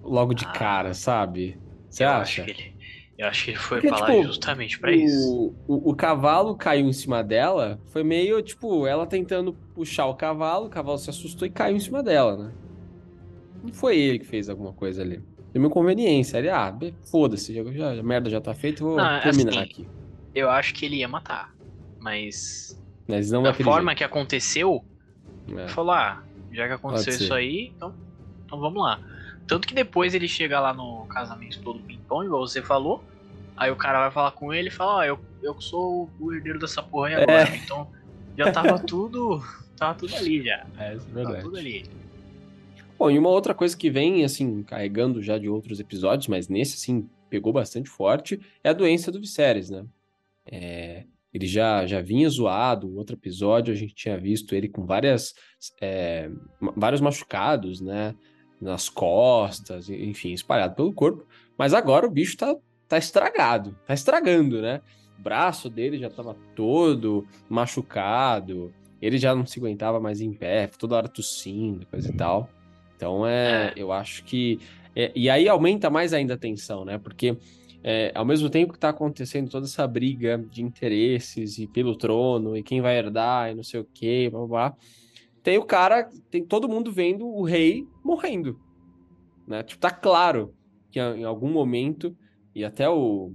logo 0.03 0.33
de 0.33 0.45
ah, 0.45 0.51
cara, 0.51 0.93
sabe? 0.93 1.57
Você 1.89 2.03
acha? 2.03 2.43
Acho 2.43 2.51
ele, 2.51 2.73
eu 3.17 3.27
acho 3.27 3.45
que 3.45 3.51
ele 3.51 3.57
foi 3.57 3.81
Porque, 3.81 3.87
pra 3.87 4.05
tipo, 4.05 4.17
lá 4.17 4.23
justamente 4.23 4.79
pra 4.79 4.91
o, 4.91 4.95
isso. 4.95 5.55
O, 5.67 5.91
o 5.91 5.95
cavalo 5.95 6.55
caiu 6.55 6.87
em 6.87 6.93
cima 6.93 7.23
dela, 7.23 7.79
foi 7.87 8.03
meio 8.03 8.41
tipo 8.41 8.85
ela 8.85 9.07
tentando 9.07 9.53
puxar 9.73 10.05
o 10.07 10.15
cavalo, 10.15 10.67
o 10.67 10.69
cavalo 10.69 10.97
se 10.97 11.09
assustou 11.09 11.47
e 11.47 11.51
caiu 11.51 11.77
em 11.77 11.79
cima 11.79 12.03
dela, 12.03 12.37
né? 12.37 12.64
Não 13.65 13.73
foi 13.73 13.97
ele 13.97 14.19
que 14.19 14.25
fez 14.25 14.49
alguma 14.49 14.73
coisa 14.73 15.01
ali. 15.01 15.21
Deu 15.51 15.61
uma 15.61 15.69
conveniência. 15.69 16.37
Ele, 16.37 16.49
ah, 16.49 16.75
foda-se, 17.09 17.53
já, 17.53 17.91
a 17.91 18.03
merda 18.03 18.29
já 18.29 18.41
tá 18.41 18.53
feita, 18.53 18.83
vou 18.83 18.97
não, 18.97 19.21
terminar 19.21 19.51
assim, 19.51 19.59
aqui. 19.59 19.87
Eu 20.33 20.49
acho 20.49 20.73
que 20.73 20.85
ele 20.85 20.97
ia 20.97 21.07
matar, 21.07 21.55
mas. 21.99 22.81
Mas 23.07 23.29
da 23.29 23.53
forma 23.53 23.91
jeito. 23.91 23.97
que 23.97 24.03
aconteceu, 24.03 24.83
é. 25.55 25.67
falou, 25.69 25.93
ah, 25.93 26.23
já 26.51 26.67
que 26.67 26.73
aconteceu 26.73 27.13
isso 27.13 27.33
aí, 27.33 27.71
então, 27.75 27.93
então 28.45 28.59
vamos 28.59 28.83
lá. 28.83 28.99
Tanto 29.47 29.67
que 29.67 29.73
depois 29.73 30.13
ele 30.13 30.27
chega 30.27 30.59
lá 30.59 30.73
no 30.73 31.05
casamento 31.05 31.61
todo 31.61 31.79
pimpão, 31.79 32.23
igual 32.23 32.47
você 32.47 32.61
falou. 32.61 33.03
Aí 33.55 33.71
o 33.71 33.75
cara 33.75 34.01
vai 34.01 34.11
falar 34.11 34.31
com 34.31 34.53
ele 34.53 34.67
e 34.67 34.71
fala, 34.71 34.95
ó, 34.95 34.99
oh, 34.99 35.03
eu, 35.03 35.19
eu 35.41 35.61
sou 35.61 36.09
o 36.19 36.33
herdeiro 36.33 36.59
dessa 36.59 36.83
porra 36.83 37.09
aí 37.09 37.15
agora. 37.15 37.49
É. 37.49 37.55
Então 37.55 37.87
já 38.37 38.51
tava 38.51 38.77
tudo. 38.83 39.41
Tava 39.77 39.93
tudo 39.93 40.15
ali 40.15 40.43
já. 40.43 40.65
É, 40.77 40.95
isso 40.95 41.07
é 41.09 41.13
verdade. 41.13 41.37
Tava 41.37 41.41
tudo 41.41 41.57
ali. 41.57 41.85
Bom, 42.97 43.11
e 43.11 43.19
uma 43.19 43.29
outra 43.29 43.53
coisa 43.53 43.75
que 43.75 43.89
vem, 43.89 44.23
assim, 44.23 44.63
carregando 44.63 45.21
já 45.21 45.37
de 45.37 45.49
outros 45.49 45.79
episódios, 45.79 46.27
mas 46.27 46.47
nesse, 46.47 46.75
assim, 46.75 47.09
pegou 47.29 47.51
bastante 47.51 47.89
forte, 47.89 48.39
é 48.63 48.69
a 48.69 48.73
doença 48.73 49.11
do 49.11 49.19
Viserys, 49.19 49.69
né? 49.69 49.85
É, 50.49 51.03
ele 51.33 51.47
já, 51.47 51.85
já 51.85 52.01
vinha 52.01 52.29
zoado, 52.29 52.95
outro 52.95 53.17
episódio 53.17 53.73
a 53.73 53.75
gente 53.75 53.93
tinha 53.93 54.17
visto 54.17 54.55
ele 54.55 54.69
com 54.69 54.85
várias, 54.85 55.33
é, 55.81 56.29
vários 56.77 57.01
machucados, 57.01 57.81
né? 57.81 58.15
Nas 58.61 58.87
costas, 58.87 59.89
enfim, 59.89 60.31
espalhado 60.31 60.75
pelo 60.75 60.93
corpo. 60.93 61.25
Mas 61.57 61.73
agora 61.73 62.07
o 62.07 62.11
bicho 62.11 62.37
tá, 62.37 62.55
tá 62.87 62.97
estragado, 62.97 63.77
tá 63.85 63.93
estragando, 63.93 64.61
né? 64.61 64.81
O 65.19 65.21
braço 65.21 65.69
dele 65.69 65.97
já 65.97 66.09
tava 66.09 66.37
todo 66.55 67.27
machucado, 67.49 68.73
ele 69.01 69.17
já 69.17 69.35
não 69.35 69.45
se 69.45 69.59
aguentava 69.59 69.99
mais 69.99 70.21
em 70.21 70.31
pé, 70.31 70.67
toda 70.67 70.95
hora 70.95 71.09
tossindo, 71.09 71.85
coisa 71.87 72.09
e 72.09 72.13
tal. 72.13 72.49
Então, 73.05 73.27
é, 73.27 73.67
é. 73.67 73.73
eu 73.75 73.91
acho 73.91 74.23
que. 74.23 74.59
É, 74.95 75.11
e 75.15 75.29
aí 75.29 75.47
aumenta 75.47 75.89
mais 75.91 76.11
ainda 76.11 76.33
a 76.33 76.37
tensão, 76.37 76.83
né? 76.83 76.97
Porque 76.97 77.37
é, 77.83 78.11
ao 78.15 78.25
mesmo 78.25 78.49
tempo 78.49 78.71
que 78.71 78.77
está 78.77 78.89
acontecendo 78.89 79.47
toda 79.47 79.67
essa 79.67 79.85
briga 79.85 80.43
de 80.49 80.63
interesses 80.63 81.59
e 81.59 81.67
pelo 81.67 81.95
trono 81.95 82.57
e 82.57 82.63
quem 82.63 82.81
vai 82.81 82.97
herdar 82.97 83.51
e 83.51 83.55
não 83.55 83.61
sei 83.61 83.81
o 83.81 83.87
que, 83.93 84.27
blá, 84.29 84.39
blá, 84.39 84.47
blá, 84.47 84.77
tem 85.43 85.59
o 85.59 85.63
cara, 85.63 86.09
tem 86.31 86.43
todo 86.43 86.67
mundo 86.67 86.91
vendo 86.91 87.27
o 87.27 87.43
rei 87.43 87.87
morrendo, 88.03 88.59
né? 89.47 89.61
Tipo, 89.61 89.81
tá 89.81 89.91
claro 89.91 90.55
que 90.89 90.99
em 90.99 91.23
algum 91.23 91.51
momento 91.51 92.17
e 92.55 92.65
até 92.65 92.89
o 92.89 93.31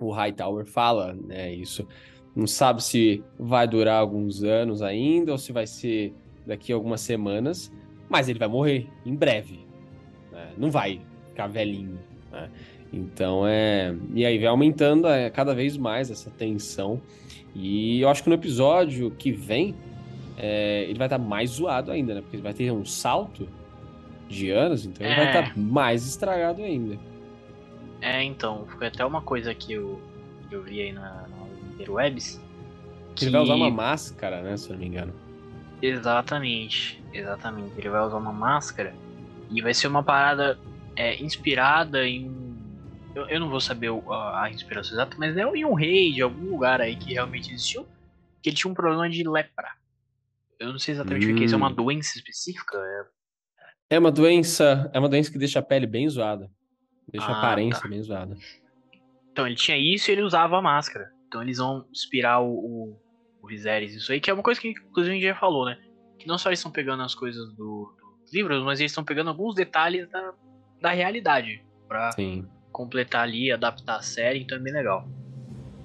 o 0.00 0.12
Hightower 0.12 0.66
fala, 0.66 1.14
né? 1.14 1.52
Isso 1.54 1.88
não 2.36 2.46
sabe 2.46 2.84
se 2.84 3.24
vai 3.38 3.66
durar 3.66 3.98
alguns 3.98 4.44
anos 4.44 4.82
ainda 4.82 5.32
ou 5.32 5.38
se 5.38 5.52
vai 5.52 5.66
ser 5.66 6.14
daqui 6.46 6.72
a 6.72 6.76
algumas 6.76 7.00
semanas, 7.00 7.72
mas 8.08 8.28
ele 8.28 8.38
vai 8.38 8.48
morrer 8.48 8.86
em 9.04 9.14
breve. 9.14 9.60
Né? 10.32 10.52
Não 10.56 10.70
vai 10.70 11.00
ficar 11.28 11.46
velhinho. 11.46 11.98
Né? 12.32 12.48
Então 12.92 13.46
é. 13.46 13.94
E 14.14 14.24
aí 14.24 14.38
vai 14.38 14.48
aumentando 14.48 15.06
é, 15.08 15.28
cada 15.30 15.54
vez 15.54 15.76
mais 15.76 16.10
essa 16.10 16.30
tensão. 16.30 17.00
E 17.54 18.00
eu 18.00 18.08
acho 18.08 18.22
que 18.22 18.28
no 18.28 18.34
episódio 18.34 19.10
que 19.10 19.32
vem, 19.32 19.74
é, 20.36 20.84
ele 20.84 20.98
vai 20.98 21.06
estar 21.06 21.18
tá 21.18 21.24
mais 21.24 21.50
zoado 21.50 21.90
ainda, 21.90 22.14
né? 22.14 22.20
Porque 22.20 22.36
ele 22.36 22.42
vai 22.42 22.54
ter 22.54 22.70
um 22.70 22.84
salto 22.84 23.48
de 24.28 24.50
anos, 24.50 24.86
então 24.86 25.06
é. 25.06 25.10
ele 25.10 25.16
vai 25.16 25.26
estar 25.26 25.38
é. 25.40 25.48
tá 25.48 25.52
mais 25.56 26.06
estragado 26.06 26.62
ainda. 26.62 26.98
É, 28.00 28.22
então, 28.22 28.64
foi 28.66 28.86
até 28.86 29.04
uma 29.04 29.20
coisa 29.20 29.52
que 29.54 29.72
eu, 29.72 30.00
eu 30.50 30.62
vi 30.62 30.80
aí 30.80 30.92
na, 30.92 31.26
na 31.28 31.74
Interwebs. 31.74 32.40
Que... 33.16 33.24
Ele 33.24 33.32
vai 33.32 33.40
usar 33.40 33.54
uma 33.54 33.70
máscara, 33.70 34.40
né? 34.42 34.56
Se 34.56 34.68
eu 34.68 34.74
não 34.74 34.80
me 34.80 34.86
engano. 34.86 35.12
Exatamente, 35.82 36.97
exatamente. 37.12 37.72
Ele 37.76 37.88
vai 37.88 38.00
usar 38.00 38.16
uma 38.16 38.32
máscara 38.32 38.94
e 39.50 39.62
vai 39.62 39.74
ser 39.74 39.86
uma 39.86 40.02
parada 40.02 40.58
é, 40.96 41.20
inspirada 41.22 42.06
em. 42.06 42.30
Eu, 43.14 43.26
eu 43.28 43.40
não 43.40 43.48
vou 43.48 43.60
saber 43.60 43.90
a, 44.10 44.44
a, 44.44 44.50
inspiração 44.50 44.92
exata, 44.92 45.16
mas 45.18 45.36
é 45.36 45.42
em 45.42 45.64
um 45.64 45.74
rei 45.74 46.12
de 46.12 46.22
algum 46.22 46.50
lugar 46.50 46.80
aí 46.80 46.96
que 46.96 47.14
realmente 47.14 47.52
existiu, 47.52 47.86
que 48.42 48.50
ele 48.50 48.56
tinha 48.56 48.70
um 48.70 48.74
problema 48.74 49.08
de 49.08 49.26
lepra. 49.28 49.68
Eu 50.58 50.72
não 50.72 50.78
sei 50.78 50.94
exatamente 50.94 51.26
hum. 51.26 51.32
o 51.32 51.34
que 51.36 51.42
é 51.42 51.44
isso, 51.46 51.54
é 51.54 51.58
uma 51.58 51.70
hum. 51.70 51.74
doença 51.74 52.16
específica? 52.16 52.76
É... 52.78 53.96
é 53.96 53.98
uma 53.98 54.10
doença. 54.10 54.90
É 54.92 54.98
uma 54.98 55.08
doença 55.08 55.30
que 55.30 55.38
deixa 55.38 55.58
a 55.58 55.62
pele 55.62 55.86
bem 55.86 56.08
zoada. 56.08 56.50
Deixa 57.10 57.26
ah, 57.26 57.34
a 57.34 57.38
aparência 57.38 57.82
tá. 57.82 57.88
bem 57.88 58.02
zoada. 58.02 58.36
Então 59.32 59.46
ele 59.46 59.56
tinha 59.56 59.78
isso 59.78 60.10
e 60.10 60.12
ele 60.12 60.22
usava 60.22 60.58
a 60.58 60.62
máscara. 60.62 61.10
Então 61.26 61.42
eles 61.42 61.58
vão 61.58 61.86
inspirar 61.90 62.40
o, 62.40 62.98
o 63.40 63.46
Viserys, 63.46 63.94
isso 63.94 64.12
aí, 64.12 64.20
que 64.20 64.30
é 64.30 64.34
uma 64.34 64.42
coisa 64.42 64.60
que 64.60 64.68
inclusive 64.68 65.10
a 65.10 65.14
gente 65.14 65.26
já 65.26 65.34
falou, 65.34 65.64
né? 65.64 65.78
Que 66.18 66.26
não 66.26 66.38
só 66.38 66.48
eles 66.48 66.58
estão 66.58 66.72
pegando 66.72 67.02
as 67.02 67.14
coisas 67.14 67.52
do, 67.54 67.94
dos 68.22 68.32
livros, 68.32 68.62
mas 68.64 68.80
eles 68.80 68.92
estão 68.92 69.04
pegando 69.04 69.30
alguns 69.30 69.54
detalhes 69.54 70.08
da, 70.10 70.32
da 70.80 70.90
realidade 70.90 71.64
pra 71.86 72.12
Sim. 72.12 72.46
completar 72.72 73.22
ali, 73.22 73.50
adaptar 73.50 73.96
a 73.96 74.02
série, 74.02 74.40
então 74.40 74.58
é 74.58 74.60
bem 74.60 74.72
legal. 74.72 75.08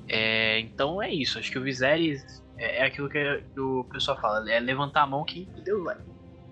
É, 0.07 0.59
então 0.59 1.01
é 1.01 1.09
isso, 1.11 1.39
acho 1.39 1.51
que 1.51 1.57
o 1.57 1.63
Viserys 1.63 2.43
é, 2.57 2.79
é 2.79 2.85
aquilo 2.85 3.09
que 3.09 3.41
o 3.57 3.83
pessoal 3.85 4.19
fala, 4.19 4.49
é 4.51 4.59
levantar 4.59 5.03
a 5.03 5.07
mão 5.07 5.23
que 5.23 5.47
Deus 5.63 5.83
vai. 5.83 5.97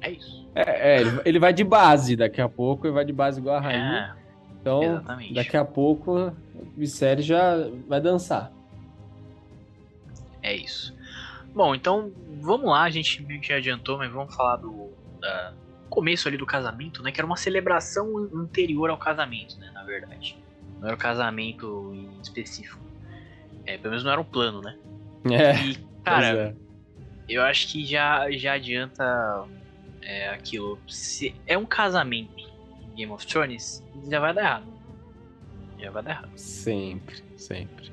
É 0.02 0.12
isso. 0.12 0.50
É, 0.56 1.02
é, 1.02 1.22
ele 1.26 1.38
vai 1.38 1.54
de 1.54 1.64
base 1.64 2.16
daqui 2.16 2.42
a 2.42 2.50
pouco, 2.50 2.88
ele 2.88 2.94
vai 2.94 3.06
de 3.06 3.14
base 3.14 3.40
igual 3.40 3.58
a 3.58 3.62
rainha. 3.62 4.16
É, 4.18 4.22
então, 4.60 4.84
exatamente. 4.84 5.34
daqui 5.34 5.58
a 5.58 5.66
pouco 5.66 6.34
o 6.56 6.66
Viserys 6.76 7.26
já 7.26 7.56
vai 7.88 8.02
dançar. 8.02 8.52
É 10.42 10.56
isso. 10.56 10.96
Bom, 11.54 11.76
então 11.76 12.12
vamos 12.40 12.68
lá, 12.68 12.84
a 12.84 12.90
gente 12.90 13.22
meio 13.24 13.42
que 13.42 13.48
já 13.48 13.58
adiantou, 13.58 13.98
mas 13.98 14.12
vamos 14.12 14.34
falar 14.34 14.58
do 14.58 14.92
começo 15.92 16.28
ali 16.28 16.38
do 16.38 16.46
casamento, 16.46 17.04
né? 17.04 17.12
Que 17.12 17.20
era 17.20 17.28
uma 17.28 17.36
celebração 17.36 18.18
anterior 18.34 18.90
ao 18.90 18.98
casamento, 18.98 19.60
né? 19.60 19.70
Na 19.74 19.84
verdade. 19.84 20.38
Não 20.80 20.88
era 20.88 20.96
o 20.96 20.98
casamento 20.98 21.92
em 21.94 22.20
específico. 22.22 22.82
É, 23.66 23.78
pelo 23.78 23.90
menos 23.90 24.04
não 24.04 24.12
era 24.12 24.22
um 24.22 24.26
plano, 24.26 24.62
né? 24.62 24.78
É. 25.30 25.56
E, 25.64 25.76
cara, 26.04 26.28
é. 26.28 26.56
eu 27.30 27.44
acho 27.44 27.68
que 27.68 27.86
já, 27.86 28.32
já 28.32 28.54
adianta 28.54 29.46
é, 30.02 30.30
aquilo. 30.30 30.80
Se 30.88 31.36
é 31.46 31.58
um 31.58 31.66
casamento 31.66 32.40
em 32.40 32.96
Game 32.96 33.12
of 33.12 33.28
Thrones, 33.28 33.84
já 34.10 34.20
vai 34.20 34.34
dar 34.34 34.42
errado. 34.42 34.74
Já 35.78 35.92
vai 35.92 36.04
dar 36.04 36.12
errado. 36.12 36.32
Sempre, 36.38 37.24
sempre. 37.36 37.92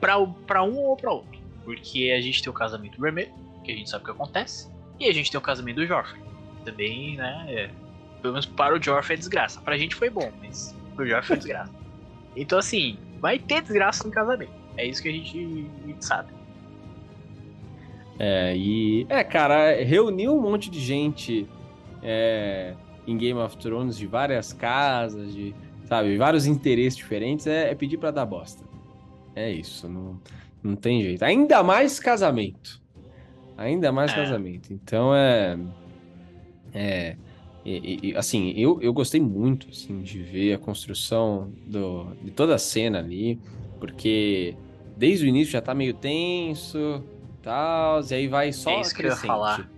Pra, 0.00 0.14
pra 0.46 0.62
um 0.62 0.78
ou 0.78 0.96
pra 0.96 1.10
outro. 1.10 1.39
Porque 1.70 2.12
a 2.16 2.20
gente 2.20 2.42
tem 2.42 2.50
o 2.50 2.52
casamento 2.52 3.00
vermelho, 3.00 3.32
que 3.62 3.70
a 3.70 3.76
gente 3.76 3.88
sabe 3.88 4.02
o 4.02 4.06
que 4.06 4.10
acontece, 4.10 4.68
e 4.98 5.08
a 5.08 5.14
gente 5.14 5.30
tem 5.30 5.38
o 5.38 5.40
casamento 5.40 5.76
do 5.76 5.86
Joffrey. 5.86 6.20
Também, 6.64 7.16
né? 7.16 7.46
É, 7.48 7.70
pelo 8.20 8.34
menos 8.34 8.46
para 8.46 8.74
o 8.74 8.82
Joffrey 8.82 9.14
é 9.14 9.18
desgraça. 9.18 9.60
Pra 9.60 9.78
gente 9.78 9.94
foi 9.94 10.10
bom, 10.10 10.32
mas 10.42 10.76
pro 10.96 11.06
Joffrey 11.06 11.36
é 11.36 11.38
desgraça. 11.38 11.72
Então, 12.36 12.60
assim, 12.60 12.96
vai 13.18 13.40
ter 13.40 13.60
desgraça 13.60 14.04
no 14.04 14.12
casamento. 14.12 14.52
É 14.76 14.86
isso 14.86 15.02
que 15.02 15.08
a 15.08 15.12
gente, 15.12 15.68
a 15.82 15.86
gente 15.88 16.04
sabe. 16.04 16.32
É, 18.20 18.56
e. 18.56 19.04
É, 19.08 19.24
cara, 19.24 19.82
reunir 19.82 20.28
um 20.28 20.40
monte 20.40 20.70
de 20.70 20.78
gente 20.78 21.48
é, 22.04 22.76
em 23.04 23.16
Game 23.16 23.40
of 23.40 23.56
Thrones 23.56 23.98
de 23.98 24.06
várias 24.06 24.52
casas, 24.52 25.34
de. 25.34 25.52
Sabe, 25.86 26.16
vários 26.16 26.46
interesses 26.46 26.96
diferentes, 26.96 27.48
é, 27.48 27.72
é 27.72 27.74
pedir 27.74 27.98
para 27.98 28.12
dar 28.12 28.24
bosta. 28.24 28.62
É 29.34 29.50
isso. 29.50 29.88
Não. 29.88 30.20
Não 30.62 30.76
tem 30.76 31.02
jeito. 31.02 31.22
Ainda 31.24 31.62
mais 31.62 31.98
casamento. 31.98 32.80
Ainda 33.56 33.92
mais 33.92 34.12
é. 34.12 34.14
casamento. 34.14 34.72
Então 34.72 35.14
é. 35.14 35.58
É. 36.72 37.16
E, 37.64 38.10
e, 38.10 38.16
assim, 38.16 38.52
eu, 38.56 38.80
eu 38.80 38.92
gostei 38.92 39.20
muito 39.20 39.68
assim, 39.68 40.00
de 40.00 40.22
ver 40.22 40.54
a 40.54 40.58
construção 40.58 41.52
do, 41.66 42.06
de 42.22 42.30
toda 42.30 42.54
a 42.54 42.58
cena 42.58 42.98
ali, 42.98 43.38
porque 43.78 44.56
desde 44.96 45.26
o 45.26 45.28
início 45.28 45.52
já 45.52 45.60
tá 45.60 45.74
meio 45.74 45.92
tenso 45.92 47.04
tal, 47.42 48.00
e 48.02 48.14
aí 48.14 48.28
vai 48.28 48.52
só 48.52 48.70
é 48.70 48.80
isso 48.80 48.94
crescente. 48.94 49.20
Que 49.20 49.26
eu 49.26 49.30
ia 49.30 49.34
falar. 49.34 49.70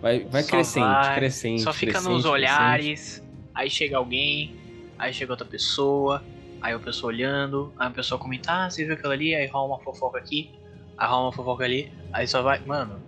Vai, 0.00 0.24
vai 0.24 0.44
crescente, 0.44 0.84
vai, 0.84 1.14
crescente. 1.16 1.62
Só 1.62 1.72
fica 1.72 1.92
crescente, 1.92 2.12
nos 2.12 2.24
olhares, 2.24 3.16
crescente. 3.18 3.28
aí 3.54 3.70
chega 3.70 3.96
alguém, 3.96 4.54
aí 4.98 5.12
chega 5.12 5.32
outra 5.32 5.46
pessoa, 5.46 6.22
Aí 6.66 6.74
o 6.74 6.80
pessoal 6.80 7.12
olhando, 7.12 7.72
aí 7.78 7.88
o 7.88 7.92
pessoal 7.92 8.18
comenta, 8.18 8.50
ah, 8.50 8.68
você 8.68 8.84
viu 8.84 8.94
aquilo 8.94 9.12
ali? 9.12 9.32
Aí 9.36 9.46
rola 9.46 9.76
uma 9.76 9.84
fofoca 9.84 10.18
aqui, 10.18 10.50
aí 10.98 11.08
rola 11.08 11.26
uma 11.26 11.32
fofoca 11.32 11.62
ali, 11.62 11.92
aí 12.12 12.26
só 12.26 12.42
vai. 12.42 12.58
Mano, 12.66 13.00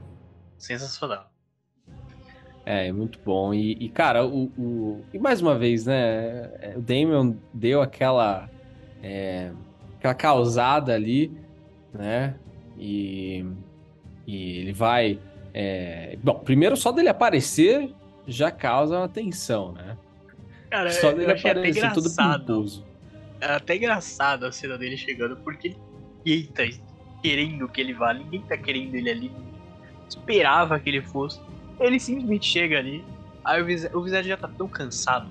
Sensacional. 0.56 1.28
É, 2.64 2.86
é 2.86 2.92
muito 2.92 3.18
bom. 3.24 3.52
E, 3.52 3.72
e 3.72 3.88
cara, 3.88 4.24
o, 4.24 4.44
o, 4.56 5.04
E 5.12 5.18
mais 5.18 5.42
uma 5.42 5.58
vez, 5.58 5.86
né? 5.86 6.52
É, 6.60 6.74
o 6.76 6.80
Damon 6.80 7.34
deu 7.52 7.82
aquela. 7.82 8.48
É, 9.02 9.50
aquela 9.98 10.14
causada 10.14 10.94
ali, 10.94 11.36
né? 11.92 12.36
E. 12.78 13.44
E 14.24 14.58
ele 14.58 14.72
vai. 14.72 15.18
É... 15.52 16.16
Bom, 16.22 16.34
primeiro 16.38 16.76
só 16.76 16.92
dele 16.92 17.08
aparecer 17.08 17.92
já 18.24 18.52
causa 18.52 18.98
uma 18.98 19.08
tensão, 19.08 19.72
né? 19.72 19.98
Cara, 20.70 20.92
só 20.92 21.10
dele 21.10 21.32
aparecer 21.32 21.92
tudo 21.92 22.08
pomposo. 22.14 22.86
É 23.40 23.54
até 23.54 23.76
engraçado 23.76 24.44
a 24.46 24.52
cena 24.52 24.76
dele 24.76 24.96
chegando, 24.96 25.36
porque 25.36 25.76
ninguém 26.24 26.46
tá 26.46 26.64
querendo 27.22 27.68
que 27.68 27.80
ele 27.80 27.94
vá, 27.94 28.12
ninguém 28.12 28.42
tá 28.42 28.56
querendo 28.56 28.94
ele 28.94 29.10
ali. 29.10 29.32
Esperava 30.08 30.78
que 30.80 30.88
ele 30.88 31.02
fosse. 31.02 31.40
Ele 31.78 32.00
simplesmente 32.00 32.46
chega 32.46 32.78
ali. 32.78 33.04
Aí 33.44 33.62
o 33.92 34.02
Vizé 34.02 34.22
já 34.22 34.36
tá 34.36 34.48
tão 34.48 34.68
cansado. 34.68 35.28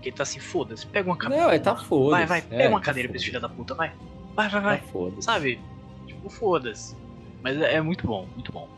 Que 0.00 0.08
ele 0.08 0.16
tá 0.16 0.22
assim, 0.22 0.38
foda-se, 0.38 0.86
pega 0.86 1.08
uma 1.08 1.16
cadeira. 1.16 1.44
Não, 1.44 1.50
ele 1.50 1.60
tá 1.60 1.76
foda 1.76 2.10
Vai, 2.10 2.26
vai, 2.26 2.42
pega 2.42 2.64
é, 2.64 2.68
uma 2.68 2.78
tá 2.78 2.86
cadeira 2.86 3.08
pra 3.08 3.16
esse 3.16 3.26
filho 3.26 3.40
da 3.40 3.48
puta, 3.48 3.74
vai. 3.74 3.92
Vai, 4.34 4.48
vai, 4.48 4.60
vai. 4.60 4.78
Tá 4.78 5.22
Sabe? 5.22 5.60
Tipo, 6.06 6.28
foda-se. 6.28 6.96
Mas 7.42 7.60
é, 7.60 7.74
é, 7.74 7.80
muito 7.80 8.06
bom, 8.06 8.26
muito 8.34 8.52
bom. 8.52 8.68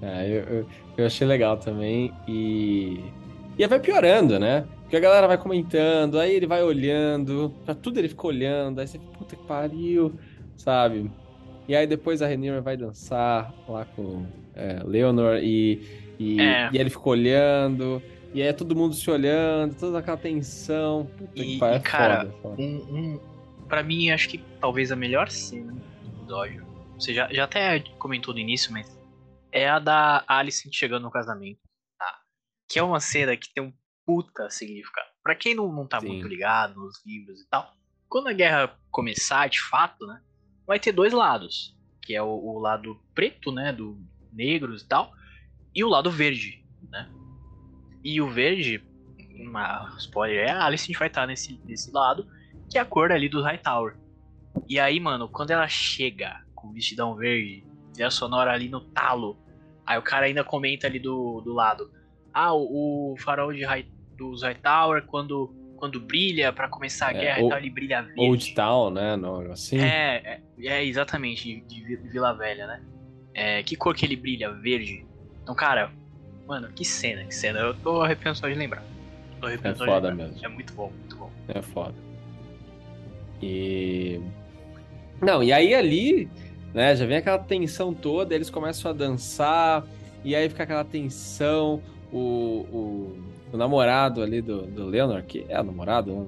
É, 0.00 0.26
eu, 0.26 0.42
eu, 0.42 0.66
eu, 0.96 1.06
achei 1.06 1.26
legal 1.26 1.56
também. 1.56 2.12
E. 2.26 3.04
E 3.58 3.66
vai 3.66 3.78
piorando, 3.78 4.38
né? 4.38 4.66
Porque 4.92 5.06
a 5.06 5.08
galera 5.08 5.26
vai 5.26 5.38
comentando, 5.38 6.20
aí 6.20 6.34
ele 6.34 6.46
vai 6.46 6.62
olhando, 6.62 7.50
pra 7.64 7.74
tudo 7.74 7.98
ele 7.98 8.10
fica 8.10 8.26
olhando, 8.26 8.78
aí 8.78 8.86
você 8.86 8.98
fica, 8.98 9.10
puta 9.12 9.34
que 9.34 9.42
pariu, 9.46 10.12
sabe? 10.54 11.10
E 11.66 11.74
aí 11.74 11.86
depois 11.86 12.20
a 12.20 12.26
Rhaenyra 12.26 12.60
vai 12.60 12.76
dançar 12.76 13.54
lá 13.66 13.86
com 13.86 14.26
é, 14.54 14.82
Leonor 14.84 15.38
e, 15.38 16.12
e, 16.18 16.38
é. 16.38 16.68
e 16.70 16.76
ele 16.76 16.90
fica 16.90 17.08
olhando. 17.08 18.02
E 18.34 18.42
aí 18.42 18.48
é 18.48 18.52
todo 18.52 18.76
mundo 18.76 18.94
se 18.94 19.10
olhando, 19.10 19.74
toda 19.76 19.98
aquela 19.98 20.18
tensão. 20.18 21.08
Puta 21.16 21.40
e, 21.42 21.58
que 21.58 21.64
é 21.64 21.78
cara, 21.78 22.26
foda, 22.26 22.34
foda. 22.42 22.60
Um, 22.60 22.76
um, 22.94 23.20
pra 23.66 23.82
mim, 23.82 24.10
acho 24.10 24.28
que 24.28 24.44
talvez 24.60 24.92
a 24.92 24.96
melhor 24.96 25.30
cena 25.30 25.72
do 25.72 26.18
episódio, 26.20 26.66
você 26.98 27.14
já, 27.14 27.32
já 27.32 27.44
até 27.44 27.80
comentou 27.98 28.34
no 28.34 28.40
início, 28.40 28.70
mas 28.70 28.94
é 29.50 29.70
a 29.70 29.78
da 29.78 30.22
Alice 30.28 30.68
chegando 30.70 31.04
no 31.04 31.10
casamento, 31.10 31.60
tá? 31.98 32.18
Que 32.68 32.78
é 32.78 32.82
uma 32.82 33.00
cena 33.00 33.34
que 33.38 33.48
tem 33.54 33.64
um 33.64 33.72
puta 34.04 34.48
significado. 34.50 35.08
Pra 35.22 35.34
quem 35.34 35.54
não, 35.54 35.72
não 35.72 35.86
tá 35.86 36.00
Sim. 36.00 36.08
muito 36.08 36.26
ligado 36.26 36.74
nos 36.74 37.04
livros 37.04 37.40
e 37.40 37.48
tal, 37.48 37.72
quando 38.08 38.28
a 38.28 38.32
guerra 38.32 38.76
começar, 38.90 39.48
de 39.48 39.60
fato, 39.60 40.06
né? 40.06 40.20
Vai 40.66 40.78
ter 40.78 40.92
dois 40.92 41.12
lados. 41.12 41.76
Que 42.00 42.14
é 42.14 42.22
o, 42.22 42.28
o 42.28 42.58
lado 42.58 43.00
preto, 43.14 43.52
né? 43.52 43.72
Do 43.72 43.98
negros 44.32 44.82
e 44.82 44.86
tal. 44.86 45.12
E 45.74 45.82
o 45.82 45.88
lado 45.88 46.10
verde, 46.10 46.64
né? 46.90 47.10
E 48.04 48.20
o 48.20 48.28
verde, 48.28 48.84
uma 49.38 49.94
spoiler, 49.98 50.48
é 50.48 50.50
a 50.50 50.66
Alice 50.66 50.92
vai 50.94 51.08
estar 51.08 51.26
nesse, 51.26 51.60
nesse 51.64 51.90
lado, 51.92 52.26
que 52.68 52.76
é 52.76 52.80
a 52.80 52.84
cor 52.84 53.12
ali 53.12 53.28
do 53.28 53.42
Hightower. 53.42 53.96
E 54.68 54.78
aí, 54.78 54.98
mano, 55.00 55.28
quando 55.28 55.50
ela 55.50 55.68
chega 55.68 56.44
com 56.54 56.68
o 56.68 56.72
vestidão 56.72 57.14
verde, 57.14 57.64
e 57.96 58.02
a 58.02 58.10
sonora 58.10 58.52
ali 58.52 58.68
no 58.68 58.80
talo, 58.80 59.38
aí 59.86 59.98
o 59.98 60.02
cara 60.02 60.26
ainda 60.26 60.42
comenta 60.44 60.86
ali 60.86 60.98
do, 60.98 61.40
do 61.40 61.52
lado. 61.52 61.90
Ah, 62.32 62.54
o, 62.54 63.12
o 63.12 63.16
farol 63.18 63.52
de 63.52 63.64
High, 63.64 63.86
dos 64.16 64.42
Hightower, 64.42 65.04
quando 65.06 65.54
quando 65.82 65.98
brilha 65.98 66.52
para 66.52 66.68
começar 66.68 67.08
a 67.08 67.10
é, 67.10 67.20
guerra 67.20 67.40
ou, 67.40 67.46
e 67.46 67.50
tal, 67.50 67.58
ele 67.58 67.70
brilha 67.70 68.02
verde. 68.02 68.20
Old 68.20 68.54
Town, 68.54 68.90
né? 68.90 69.16
Não, 69.16 69.40
assim. 69.50 69.80
É, 69.80 70.40
é, 70.60 70.66
é 70.68 70.84
exatamente, 70.84 71.60
de, 71.62 71.84
de, 71.84 71.96
Vila 72.08 72.32
Velha, 72.34 72.68
né? 72.68 72.82
É, 73.34 73.62
que 73.64 73.74
cor 73.74 73.92
que 73.92 74.06
ele 74.06 74.14
brilha? 74.14 74.48
Verde. 74.52 75.04
Então, 75.42 75.56
cara, 75.56 75.90
mano, 76.46 76.68
que 76.68 76.84
cena, 76.84 77.24
que 77.24 77.34
cena. 77.34 77.58
Eu 77.58 77.74
tô 77.74 78.00
arrepiando 78.00 78.38
só 78.38 78.48
de 78.48 78.54
lembrar. 78.54 78.84
Tô 79.40 79.48
é 79.48 79.58
foda 79.74 80.14
mesmo. 80.14 80.36
É 80.40 80.46
muito 80.46 80.72
bom, 80.72 80.92
muito 81.00 81.16
bom. 81.16 81.30
É 81.48 81.60
foda. 81.60 81.96
E. 83.42 84.20
Não, 85.20 85.42
e 85.42 85.52
aí 85.52 85.74
ali, 85.74 86.30
né, 86.72 86.94
já 86.94 87.04
vem 87.06 87.16
aquela 87.16 87.40
tensão 87.40 87.92
toda, 87.92 88.36
eles 88.36 88.50
começam 88.50 88.88
a 88.88 88.94
dançar, 88.94 89.84
e 90.24 90.36
aí 90.36 90.48
fica 90.48 90.62
aquela 90.62 90.84
tensão, 90.84 91.82
o, 92.12 92.18
o, 92.18 93.22
o 93.52 93.56
namorado 93.56 94.22
ali 94.22 94.42
do, 94.42 94.62
do 94.66 94.86
Leonard, 94.86 95.26
que 95.26 95.46
é 95.48 95.60
o 95.60 95.64
namorado, 95.64 96.14
né, 96.14 96.26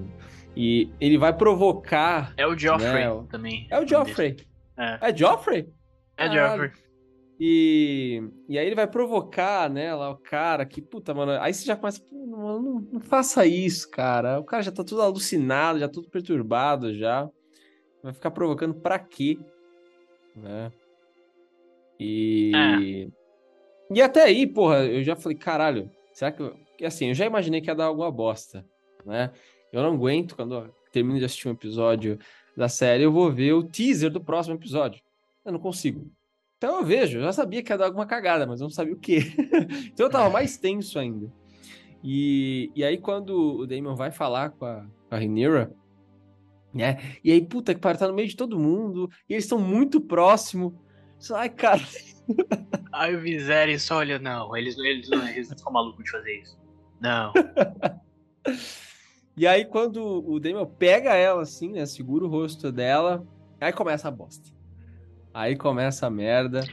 e 0.56 0.90
ele 1.00 1.18
vai 1.18 1.32
provocar. 1.32 2.32
É 2.36 2.46
o 2.46 2.56
Joffrey 2.56 3.06
né, 3.06 3.24
também. 3.30 3.66
É 3.70 3.80
o 3.80 3.86
Joffrey. 3.86 4.36
É, 4.76 5.10
é 5.10 5.16
Joffrey? 5.16 5.68
É 6.16 6.30
Joffrey. 6.30 6.70
E, 7.38 8.22
e 8.48 8.58
aí 8.58 8.66
ele 8.66 8.76
vai 8.76 8.86
provocar, 8.86 9.68
né, 9.68 9.92
lá 9.94 10.10
o 10.10 10.16
cara 10.16 10.64
que, 10.64 10.80
puta, 10.80 11.12
mano, 11.12 11.32
aí 11.40 11.52
você 11.52 11.64
já 11.64 11.76
começa, 11.76 12.00
não, 12.12 12.62
não, 12.62 12.80
não, 12.92 13.00
faça 13.00 13.44
isso, 13.44 13.90
cara. 13.90 14.38
O 14.38 14.44
cara 14.44 14.62
já 14.62 14.70
tá 14.70 14.84
tudo 14.84 15.02
alucinado, 15.02 15.80
já 15.80 15.88
tudo 15.88 16.08
perturbado 16.08 16.94
já. 16.94 17.28
Vai 18.02 18.12
ficar 18.12 18.30
provocando 18.30 18.74
pra 18.74 18.98
quê? 18.98 19.38
Né? 20.36 20.70
E. 21.98 22.52
É. 22.54 23.23
E 23.90 24.00
até 24.00 24.22
aí, 24.22 24.46
porra, 24.46 24.84
eu 24.84 25.02
já 25.02 25.16
falei, 25.16 25.36
caralho, 25.36 25.90
será 26.12 26.32
que. 26.32 26.42
Eu... 26.42 26.56
Assim, 26.84 27.08
eu 27.08 27.14
já 27.14 27.24
imaginei 27.24 27.60
que 27.60 27.68
ia 27.68 27.74
dar 27.74 27.86
alguma 27.86 28.10
bosta, 28.10 28.66
né? 29.04 29.30
Eu 29.72 29.82
não 29.82 29.94
aguento 29.94 30.34
quando 30.34 30.54
eu 30.54 30.74
termino 30.90 31.18
de 31.18 31.24
assistir 31.24 31.48
um 31.48 31.52
episódio 31.52 32.18
da 32.56 32.68
série, 32.68 33.04
eu 33.04 33.12
vou 33.12 33.30
ver 33.32 33.52
o 33.52 33.64
teaser 33.64 34.10
do 34.10 34.20
próximo 34.20 34.56
episódio. 34.56 35.02
Eu 35.44 35.52
não 35.52 35.58
consigo. 35.58 36.10
Então 36.56 36.78
eu 36.78 36.84
vejo, 36.84 37.18
eu 37.18 37.22
já 37.22 37.32
sabia 37.32 37.62
que 37.62 37.72
ia 37.72 37.78
dar 37.78 37.86
alguma 37.86 38.06
cagada, 38.06 38.46
mas 38.46 38.60
eu 38.60 38.64
não 38.64 38.70
sabia 38.70 38.94
o 38.94 38.98
quê. 38.98 39.20
então 39.92 40.06
eu 40.06 40.10
tava 40.10 40.30
mais 40.30 40.56
tenso 40.56 40.98
ainda. 40.98 41.32
E, 42.02 42.70
e 42.74 42.84
aí 42.84 42.98
quando 42.98 43.60
o 43.60 43.66
Damon 43.66 43.94
vai 43.94 44.10
falar 44.10 44.50
com 44.50 44.64
a, 44.64 44.86
com 45.08 45.14
a 45.14 45.18
Rhaenyra, 45.18 45.74
né? 46.74 46.98
E 47.22 47.30
aí, 47.30 47.40
puta 47.40 47.72
que 47.72 47.80
pariu, 47.80 48.00
tá 48.00 48.08
no 48.08 48.14
meio 48.14 48.28
de 48.28 48.36
todo 48.36 48.58
mundo, 48.58 49.08
e 49.28 49.34
eles 49.34 49.44
estão 49.44 49.60
muito 49.60 50.00
próximos. 50.00 50.72
Ai, 51.32 51.48
cara. 51.48 51.80
Aí 52.92 53.14
o 53.14 53.20
Viserys 53.20 53.82
só 53.82 53.96
olha, 53.96 54.18
não, 54.18 54.56
eles, 54.56 54.78
eles, 54.78 55.10
eles 55.10 55.50
não 55.50 55.58
são 55.58 55.72
malucos 55.72 56.04
de 56.04 56.10
fazer 56.10 56.40
isso. 56.40 56.56
Não. 57.00 57.32
e 59.36 59.46
aí, 59.46 59.64
quando 59.64 60.02
o 60.26 60.38
Damon 60.38 60.66
pega 60.66 61.14
ela 61.14 61.42
assim, 61.42 61.72
né? 61.72 61.84
Segura 61.86 62.24
o 62.24 62.28
rosto 62.28 62.70
dela, 62.70 63.26
aí 63.60 63.72
começa 63.72 64.08
a 64.08 64.10
bosta. 64.10 64.50
Aí 65.32 65.56
começa 65.56 66.06
a 66.06 66.10
merda. 66.10 66.64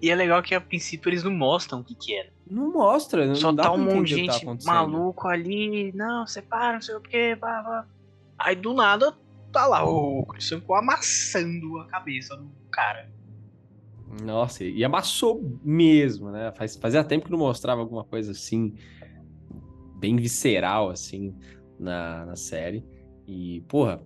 E 0.00 0.10
é 0.10 0.14
legal 0.14 0.42
que 0.42 0.54
a 0.54 0.60
princípio 0.60 1.08
eles 1.08 1.24
não 1.24 1.32
mostram 1.32 1.80
o 1.80 1.84
que 1.84 1.94
que 1.94 2.14
é. 2.14 2.30
Não 2.48 2.72
mostra, 2.72 3.26
não 3.26 3.34
Só 3.34 3.50
dá 3.50 3.64
tá 3.64 3.72
um 3.72 3.78
monte 3.78 4.08
de 4.08 4.16
gente 4.16 4.44
tá 4.44 4.56
maluco 4.64 5.26
ali, 5.26 5.92
não, 5.94 6.26
separa, 6.26 6.74
não 6.74 6.82
sei 6.82 6.94
o 6.94 7.00
que, 7.00 7.34
blá, 7.36 7.62
blá. 7.62 7.86
Aí 8.38 8.54
do 8.54 8.74
nada 8.74 9.16
tá 9.50 9.66
lá 9.66 9.84
o 9.84 10.26
Christian 10.26 10.60
amassando 10.68 11.78
a 11.78 11.86
cabeça 11.86 12.36
do 12.36 12.50
cara. 12.70 13.10
Nossa, 14.22 14.64
e 14.64 14.84
amassou 14.84 15.58
mesmo, 15.64 16.30
né? 16.30 16.52
Faz, 16.52 16.76
fazia 16.76 17.02
tempo 17.02 17.26
que 17.26 17.32
não 17.32 17.38
mostrava 17.38 17.80
alguma 17.80 18.04
coisa 18.04 18.32
assim, 18.32 18.74
bem 19.96 20.16
visceral, 20.16 20.90
assim, 20.90 21.34
na, 21.78 22.26
na 22.26 22.36
série. 22.36 22.84
E, 23.26 23.62
porra, 23.62 24.02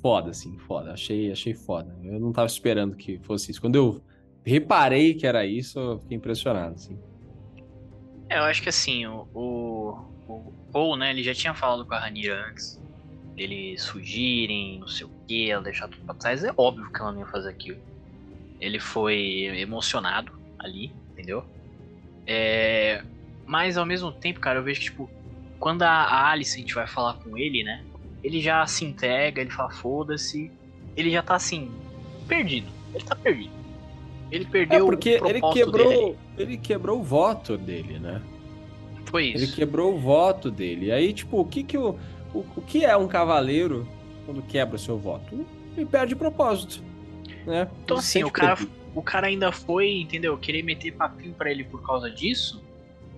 foda, 0.00 0.30
assim, 0.30 0.56
foda. 0.58 0.92
Achei, 0.92 1.30
achei 1.30 1.54
foda. 1.54 1.96
Eu 2.02 2.20
não 2.20 2.32
tava 2.32 2.46
esperando 2.46 2.96
que 2.96 3.18
fosse 3.18 3.50
isso. 3.50 3.60
Quando 3.60 3.76
eu 3.76 4.02
reparei 4.44 5.14
que 5.14 5.26
era 5.26 5.44
isso, 5.44 5.78
eu 5.78 5.98
fiquei 5.98 6.16
impressionado, 6.16 6.74
assim. 6.74 6.98
É, 8.28 8.38
eu 8.38 8.42
acho 8.44 8.62
que 8.62 8.68
assim, 8.68 9.06
o, 9.06 9.28
o, 9.34 9.90
o 10.28 10.52
Paul, 10.72 10.96
né, 10.96 11.10
ele 11.10 11.22
já 11.22 11.34
tinha 11.34 11.54
falado 11.54 11.84
com 11.84 11.94
a 11.94 12.00
Ranira 12.00 12.48
antes. 12.48 12.80
Eles 13.36 13.86
fugirem, 13.86 14.80
não 14.80 14.88
sei 14.88 15.06
o 15.06 15.10
que, 15.26 15.50
ela 15.50 15.62
deixar 15.62 15.88
tudo 15.88 16.04
pra 16.04 16.14
trás. 16.14 16.42
É 16.42 16.52
óbvio 16.56 16.90
que 16.90 17.00
ela 17.00 17.12
não 17.12 17.20
ia 17.20 17.26
fazer 17.26 17.50
aquilo. 17.50 17.78
Ele 18.60 18.78
foi 18.78 19.46
emocionado 19.58 20.32
ali, 20.58 20.92
entendeu? 21.12 21.44
É, 22.26 23.02
mas 23.44 23.76
ao 23.76 23.86
mesmo 23.86 24.10
tempo, 24.10 24.40
cara, 24.40 24.58
eu 24.58 24.62
vejo 24.62 24.80
que, 24.80 24.86
tipo, 24.86 25.10
quando 25.58 25.82
a, 25.82 26.30
Alice 26.30 26.56
a 26.56 26.60
gente 26.60 26.74
vai 26.74 26.86
falar 26.86 27.14
com 27.14 27.36
ele, 27.36 27.62
né? 27.62 27.84
ele 28.26 28.40
já 28.40 28.66
se 28.66 28.84
entrega, 28.84 29.40
ele 29.40 29.50
fala 29.50 29.70
foda-se. 29.70 30.50
Ele 30.96 31.12
já 31.12 31.22
tá 31.22 31.36
assim, 31.36 31.70
perdido. 32.26 32.66
Ele 32.92 33.04
tá 33.04 33.14
perdido. 33.14 33.52
Ele 34.32 34.44
perdeu 34.44 34.84
é 34.84 34.84
porque 34.84 35.20
o 35.22 35.28
ele 35.28 35.40
quebrou, 35.52 35.88
dele. 35.88 36.18
ele 36.36 36.56
quebrou 36.56 36.98
o 36.98 37.02
voto 37.04 37.56
dele, 37.56 38.00
né? 38.00 38.20
Foi 39.04 39.26
isso. 39.26 39.44
Ele 39.44 39.52
quebrou 39.52 39.94
o 39.94 39.98
voto 40.00 40.50
dele. 40.50 40.90
Aí, 40.90 41.12
tipo, 41.12 41.40
o 41.40 41.44
que 41.44 41.62
que 41.62 41.78
o, 41.78 41.90
o, 42.34 42.44
o 42.56 42.62
que 42.62 42.84
é 42.84 42.96
um 42.96 43.06
cavaleiro 43.06 43.86
quando 44.24 44.42
quebra 44.42 44.74
o 44.74 44.78
seu 44.78 44.98
voto? 44.98 45.46
Ele 45.76 45.86
perde 45.86 46.14
o 46.14 46.16
propósito, 46.16 46.82
né? 47.46 47.70
Então 47.84 47.98
assim, 47.98 48.24
o 48.24 48.30
cara, 48.30 48.58
o 48.94 49.02
cara 49.02 49.28
ainda 49.28 49.52
foi, 49.52 50.00
entendeu? 50.00 50.36
Querer 50.36 50.62
meter 50.62 50.92
papinho 50.92 51.32
para 51.32 51.50
ele 51.50 51.64
por 51.64 51.82
causa 51.84 52.10
disso. 52.10 52.62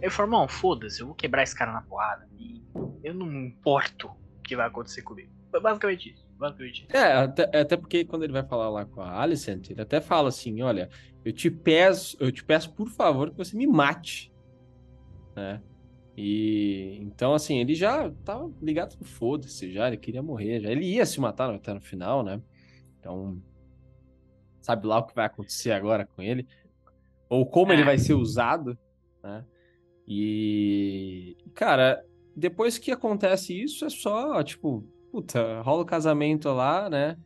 Ele 0.00 0.10
falou, 0.10 0.32
irmão, 0.32 0.48
foda-se, 0.48 1.00
eu 1.00 1.06
vou 1.06 1.14
quebrar 1.14 1.42
esse 1.42 1.56
cara 1.56 1.72
na 1.72 1.82
porrada. 1.82 2.28
E 2.38 2.62
eu 3.02 3.14
não 3.14 3.32
importo 3.32 4.10
que 4.44 4.54
vai 4.54 4.66
acontecer 4.66 5.02
comigo. 5.02 5.30
Foi 5.50 5.60
basicamente 5.60 6.10
isso. 6.10 6.28
Basicamente. 6.38 6.86
É, 6.92 7.12
até, 7.14 7.60
até 7.60 7.76
porque 7.76 8.04
quando 8.04 8.22
ele 8.22 8.32
vai 8.32 8.44
falar 8.44 8.68
lá 8.70 8.84
com 8.84 9.00
a 9.00 9.20
Alicent, 9.20 9.70
ele 9.70 9.80
até 9.80 10.00
fala 10.00 10.28
assim: 10.28 10.62
olha, 10.62 10.88
eu 11.24 11.32
te 11.32 11.50
peço, 11.50 12.16
eu 12.20 12.30
te 12.30 12.44
peço, 12.44 12.72
por 12.72 12.88
favor, 12.88 13.30
que 13.30 13.36
você 13.36 13.56
me 13.56 13.66
mate. 13.66 14.32
Né? 15.34 15.60
E 16.16 16.98
então, 17.00 17.34
assim, 17.34 17.58
ele 17.58 17.74
já 17.74 18.10
tava 18.24 18.50
ligado 18.62 18.96
no 19.00 19.06
foda-se, 19.06 19.72
já, 19.72 19.88
ele 19.88 19.96
queria 19.96 20.22
morrer, 20.22 20.60
já. 20.60 20.70
Ele 20.70 20.84
ia 20.84 21.04
se 21.04 21.20
matar 21.20 21.52
até 21.52 21.74
no 21.74 21.80
final, 21.80 22.22
né? 22.22 22.40
Então, 22.98 23.40
sabe 24.68 24.86
lá 24.86 24.98
o 24.98 25.06
que 25.06 25.14
vai 25.14 25.24
acontecer 25.24 25.72
agora 25.72 26.04
com 26.04 26.20
ele, 26.20 26.46
ou 27.26 27.46
como 27.46 27.72
ele 27.72 27.80
é. 27.80 27.84
vai 27.86 27.96
ser 27.96 28.12
usado, 28.12 28.78
né? 29.22 29.42
E, 30.06 31.38
cara, 31.54 32.04
depois 32.36 32.76
que 32.76 32.92
acontece 32.92 33.58
isso, 33.58 33.86
é 33.86 33.88
só, 33.88 34.42
tipo, 34.42 34.82
puta, 35.10 35.62
rola 35.62 35.82
o 35.82 35.86
casamento 35.86 36.50
lá, 36.50 36.90
né? 36.90 37.16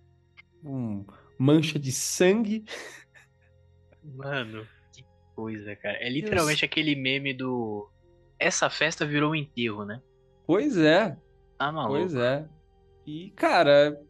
Um 0.64 1.04
mancha 1.36 1.80
de 1.80 1.90
sangue. 1.90 2.64
Mano, 4.04 4.64
que 4.94 5.04
coisa, 5.34 5.74
cara. 5.74 5.98
É 5.98 6.08
literalmente 6.08 6.64
aquele 6.64 6.94
meme 6.94 7.34
do. 7.34 7.90
Essa 8.38 8.70
festa 8.70 9.04
virou 9.04 9.32
um 9.32 9.36
enterro, 9.36 9.84
né? 9.84 10.00
Pois 10.46 10.76
é. 10.76 11.16
Tá 11.58 11.72
maluco. 11.72 11.98
Pois 11.98 12.14
é. 12.14 12.48
E, 13.04 13.30
cara, 13.32 14.00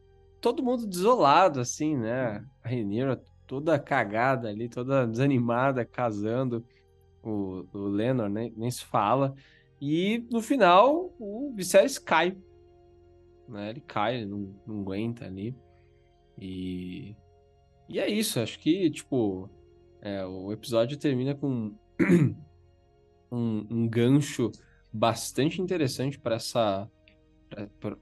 todo 0.41 0.63
mundo 0.63 0.87
desolado, 0.87 1.61
assim, 1.61 1.97
né? 1.97 2.45
A 2.63 2.69
Renira 2.69 3.23
toda 3.47 3.79
cagada 3.79 4.49
ali, 4.49 4.69
toda 4.69 5.07
desanimada, 5.07 5.85
casando. 5.85 6.65
O, 7.23 7.67
o 7.73 7.89
Lenor 7.89 8.29
nem, 8.29 8.53
nem 8.57 8.71
se 8.71 8.85
fala. 8.85 9.35
E 9.81 10.25
no 10.31 10.41
final, 10.41 11.15
o 11.19 11.53
Viserys 11.55 11.99
cai. 11.99 12.37
Né? 13.49 13.71
Ele 13.71 13.81
cai, 13.81 14.17
ele 14.17 14.27
não, 14.27 14.55
não 14.67 14.81
aguenta 14.81 15.25
ali. 15.27 15.57
E, 16.39 17.15
e 17.89 17.99
é 17.99 18.09
isso, 18.09 18.41
acho 18.41 18.59
que, 18.59 18.91
tipo, 18.91 19.51
é, 20.01 20.25
o 20.25 20.53
episódio 20.53 20.97
termina 20.97 21.35
com 21.35 21.75
um, 23.31 23.67
um 23.71 23.89
gancho 23.89 24.51
bastante 24.93 25.61
interessante 25.61 26.19
para 26.19 26.37
essa 26.37 26.91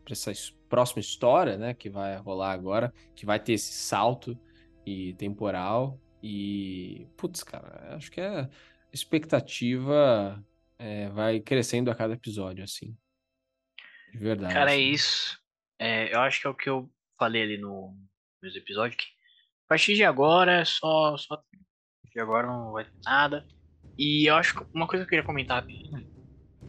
essa 0.09 0.33
próxima 0.69 1.01
história, 1.01 1.57
né, 1.57 1.75
que 1.75 1.91
vai 1.91 2.17
rolar 2.19 2.53
agora, 2.53 2.93
que 3.17 3.27
vai 3.27 3.41
ter 3.41 3.55
esse 3.55 3.73
salto 3.73 4.39
e 4.85 5.15
temporal 5.15 6.01
e 6.23 7.07
putz, 7.17 7.43
cara, 7.43 7.95
acho 7.97 8.11
que 8.11 8.21
a 8.21 8.49
expectativa 8.93 10.43
é, 10.79 11.09
vai 11.11 11.41
crescendo 11.41 11.91
a 11.91 11.95
cada 11.95 12.15
episódio, 12.15 12.65
assim, 12.65 12.97
de 14.13 14.19
verdade. 14.19 14.53
Cara, 14.53 14.73
é 14.73 14.75
assim. 14.75 14.83
é 14.83 14.87
isso. 14.87 15.41
É, 15.79 16.15
eu 16.15 16.21
acho 16.21 16.41
que 16.41 16.47
é 16.47 16.51
o 16.51 16.55
que 16.55 16.69
eu 16.69 16.91
falei 17.19 17.43
ali 17.43 17.59
no 17.59 17.97
meus 18.43 18.57
episódios 18.57 18.97
que 18.97 19.07
a 19.67 19.69
partir 19.69 19.95
de 19.95 20.03
agora 20.03 20.65
só 20.65 21.17
só 21.19 21.43
de 22.11 22.21
agora 22.21 22.47
não 22.47 22.73
vai 22.73 22.85
ter 22.85 22.93
nada. 23.05 23.47
E 23.99 24.29
eu 24.29 24.35
acho 24.35 24.55
que 24.55 24.67
uma 24.75 24.87
coisa 24.87 25.05
que 25.05 25.09
eu 25.09 25.11
queria 25.11 25.25
comentar 25.25 25.65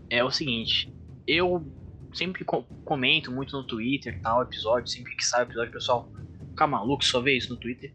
é 0.10 0.24
o 0.24 0.32
seguinte, 0.32 0.94
eu 1.26 1.66
sempre 2.14 2.44
comento 2.44 3.32
muito 3.32 3.56
no 3.56 3.66
Twitter, 3.66 4.22
tal, 4.22 4.44
episódio, 4.44 4.88
sempre 4.88 5.16
que 5.16 5.26
sai 5.26 5.44
o 5.44 5.48
episódio, 5.48 5.70
o 5.70 5.74
pessoal 5.74 6.12
fica 6.50 6.68
maluco, 6.68 7.04
só 7.04 7.22
vê 7.22 7.38
isso 7.38 7.54
no 7.54 7.60
Twitter. 7.60 7.94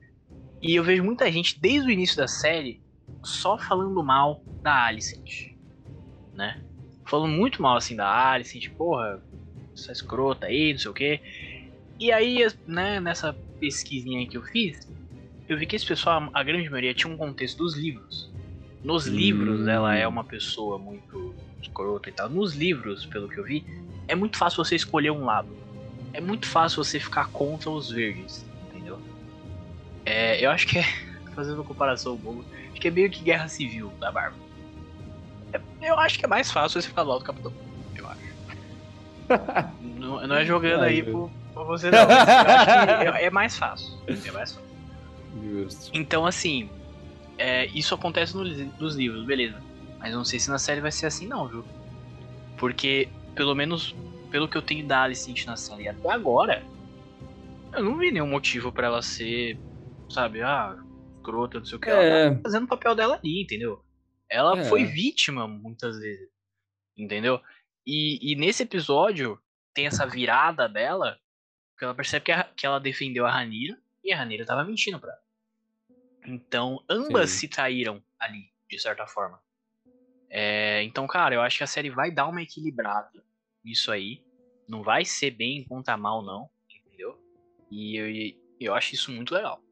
E 0.62 0.75
eu 0.75 0.85
vejo 0.85 1.05
muita 1.05 1.31
gente, 1.31 1.61
desde 1.61 1.88
o 1.88 1.92
início 1.92 2.16
da 2.16 2.27
série, 2.27 2.83
só 3.23 3.59
falando 3.59 4.03
mal 4.03 4.42
da 4.62 4.85
Alicent, 4.85 5.55
né? 6.35 6.61
Falando 7.07 7.33
muito 7.33 7.62
mal, 7.62 7.77
assim, 7.77 7.95
da 7.95 8.33
Alicent, 8.33 8.69
porra, 8.77 9.23
essa 9.75 9.92
escrota 9.92 10.47
aí, 10.47 10.73
não 10.73 10.79
sei 10.79 10.90
o 10.90 10.95
quê. 10.95 11.21
E 11.99 12.11
aí, 12.11 12.47
né, 12.66 13.01
nessa 13.01 13.33
pesquisinha 13.61 14.27
que 14.29 14.37
eu 14.37 14.42
fiz, 14.42 14.79
eu 15.49 15.57
vi 15.57 15.66
que 15.66 15.77
esse 15.77 15.87
pessoal, 15.87 16.29
a 16.33 16.42
grande 16.42 16.69
maioria, 16.69 16.95
tinha 16.95 17.12
um 17.12 17.16
contexto 17.16 17.59
dos 17.59 17.77
livros. 17.77 18.31
Nos 18.83 19.07
hum. 19.07 19.14
livros, 19.14 19.66
ela 19.66 19.95
é 19.95 20.07
uma 20.07 20.25
pessoa 20.25 20.79
muito 20.79 21.35
escrota 21.61 22.09
e 22.09 22.12
tal. 22.12 22.29
Nos 22.29 22.55
livros, 22.55 23.07
pelo 23.07 23.29
que 23.29 23.38
eu 23.38 23.45
vi, 23.45 23.64
é 24.09 24.14
muito 24.14 24.37
fácil 24.37 24.64
você 24.64 24.75
escolher 24.75 25.11
um 25.11 25.25
lado. 25.25 25.49
É 26.12 26.21
muito 26.21 26.47
fácil 26.47 26.83
você 26.83 26.99
ficar 26.99 27.29
contra 27.29 27.71
os 27.71 27.90
verdes? 27.90 28.46
É, 30.07 30.45
eu 30.45 30.51
acho 30.51 30.66
que 30.66 30.79
é, 30.79 30.85
fazendo 31.35 31.57
uma 31.57 31.64
comparação 31.64 32.16
boa, 32.16 32.45
acho 32.71 32.81
que 32.81 32.88
é 32.88 32.90
meio 32.90 33.11
que 33.11 33.23
guerra 33.23 33.49
civil 33.49 33.92
da 34.01 34.11
Barba. 34.11 34.37
É, 35.53 35.61
eu 35.83 35.99
acho 35.99 36.19
que 36.19 36.25
é 36.25 36.29
mais 36.29 36.51
fácil 36.51 36.81
você 36.81 36.88
ficar 36.88 37.03
do 37.03 37.11
lado 37.11 37.19
do 37.19 37.25
capitão. 37.25 37.53
Eu 37.95 38.07
acho. 38.09 39.73
não, 39.83 40.27
não, 40.27 40.37
é 40.37 40.45
jogando 40.45 40.85
aí 40.85 41.03
por, 41.03 41.31
por 41.53 41.66
você 41.66 41.90
não. 41.90 41.99
eu 41.99 42.09
acho 42.09 42.64
que 42.64 43.19
é, 43.19 43.25
é, 43.25 43.31
mais 43.31 43.59
fácil. 43.59 43.92
É 44.07 44.31
mais 44.31 44.53
fácil. 44.53 44.61
Justo. 45.42 45.90
Então, 45.92 46.25
assim, 46.25 46.71
é, 47.37 47.66
isso 47.66 47.95
acontece 47.95 48.37
no, 48.37 48.45
nos 48.45 48.95
livros, 48.95 49.25
beleza. 49.27 49.61
Mas 49.99 50.14
não 50.14 50.25
sei 50.25 50.38
se 50.38 50.49
na 50.49 50.59
série 50.59 50.81
vai 50.81 50.92
ser 50.92 51.07
assim, 51.07 51.27
não, 51.27 51.49
viu? 51.49 51.64
Porque 52.57 53.09
pelo 53.35 53.55
menos 53.55 53.95
pelo 54.31 54.49
que 54.49 54.57
eu 54.57 54.62
tenho 54.62 54.87
da 54.87 55.03
Alicent 55.03 55.47
na 55.47 55.57
série 55.57 55.88
até 55.88 56.11
agora, 56.11 56.62
eu 57.73 57.85
não 57.85 57.97
vi 57.97 58.11
nenhum 58.11 58.27
motivo 58.27 58.73
para 58.73 58.87
ela 58.87 59.03
ser, 59.03 59.59
sabe, 60.09 60.42
ah, 60.42 60.77
escrota, 61.16 61.59
não 61.59 61.66
sei 61.66 61.77
o 61.77 61.81
que. 61.81 61.90
É. 61.90 62.21
Ela 62.21 62.35
tá 62.35 62.42
fazendo 62.42 62.64
o 62.64 62.69
papel 62.69 62.95
dela 62.95 63.16
ali, 63.16 63.42
entendeu? 63.42 63.85
Ela 64.29 64.59
é. 64.59 64.64
foi 64.64 64.85
vítima 64.85 65.47
muitas 65.47 65.99
vezes, 65.99 66.29
entendeu? 66.97 67.40
E, 67.87 68.33
e 68.33 68.37
nesse 68.37 68.62
episódio 68.62 69.40
tem 69.75 69.87
essa 69.87 70.07
virada 70.07 70.69
dela, 70.69 71.19
que 71.79 71.85
ela 71.85 71.95
percebe 71.95 72.25
que, 72.25 72.33
a, 72.33 72.45
que 72.45 72.66
ela 72.66 72.81
defendeu 72.81 73.27
a 73.27 73.31
Ranira 73.31 73.79
e 74.03 74.12
a 74.12 74.16
Ranira 74.16 74.45
tava 74.45 74.64
mentindo 74.64 74.99
pra 74.99 75.11
ela. 75.11 75.21
Então, 76.27 76.83
ambas 76.88 77.31
Sim. 77.31 77.38
se 77.38 77.49
traíram 77.49 78.03
ali, 78.19 78.51
de 78.69 78.79
certa 78.79 79.07
forma. 79.07 79.40
É, 80.29 80.83
então, 80.83 81.07
cara, 81.07 81.35
eu 81.35 81.40
acho 81.40 81.59
que 81.59 81.64
a 81.64 81.69
série 81.69 81.90
vai 81.90 82.11
dar 82.11 82.27
uma 82.27 82.42
equilibrada 82.42 83.23
nisso 83.64 83.92
aí. 83.92 84.25
Não 84.69 84.83
vai 84.83 85.05
ser 85.05 85.31
bem 85.31 85.64
contra 85.64 85.97
mal, 85.97 86.23
não. 86.25 86.51
Entendeu? 86.69 87.16
E 87.71 87.97
eu, 87.97 88.37
eu 88.59 88.75
acho 88.75 88.95
isso 88.95 89.12
muito 89.12 89.33
legal. 89.33 89.62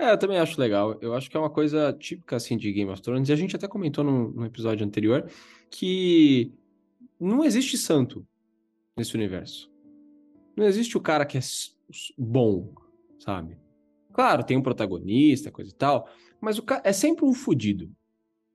É, 0.00 0.12
eu 0.12 0.18
também 0.18 0.38
acho 0.38 0.58
legal. 0.58 0.96
Eu 1.02 1.14
acho 1.14 1.28
que 1.28 1.36
é 1.36 1.40
uma 1.40 1.50
coisa 1.50 1.92
típica, 1.92 2.36
assim, 2.36 2.56
de 2.56 2.72
Game 2.72 2.90
of 2.90 3.02
Thrones. 3.02 3.28
E 3.28 3.32
a 3.34 3.36
gente 3.36 3.54
até 3.54 3.68
comentou 3.68 4.02
no 4.02 4.46
episódio 4.46 4.86
anterior 4.86 5.30
que 5.70 6.50
não 7.20 7.44
existe 7.44 7.76
santo 7.76 8.26
nesse 8.96 9.14
universo. 9.14 9.70
Não 10.56 10.64
existe 10.64 10.96
o 10.96 11.00
cara 11.02 11.26
que 11.26 11.36
é 11.36 11.40
bom, 12.16 12.72
sabe? 13.18 13.58
Claro, 14.14 14.42
tem 14.42 14.56
um 14.56 14.62
protagonista, 14.62 15.50
coisa 15.50 15.70
e 15.70 15.74
tal, 15.74 16.08
mas 16.40 16.56
o 16.56 16.62
cara 16.62 16.80
é 16.82 16.92
sempre 16.94 17.26
um 17.26 17.34
fudido 17.34 17.94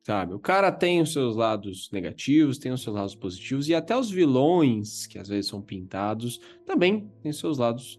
sabe? 0.05 0.35
O 0.35 0.39
cara 0.39 0.71
tem 0.71 1.01
os 1.01 1.11
seus 1.11 1.35
lados 1.35 1.89
negativos, 1.91 2.59
tem 2.59 2.71
os 2.71 2.83
seus 2.83 2.95
lados 2.95 3.15
positivos, 3.15 3.67
e 3.67 3.73
até 3.73 3.97
os 3.97 4.11
vilões, 4.11 5.07
que 5.07 5.17
às 5.17 5.27
vezes 5.27 5.49
são 5.49 5.63
pintados, 5.63 6.39
também 6.63 7.11
tem 7.23 7.33
seus 7.33 7.57
lados 7.57 7.97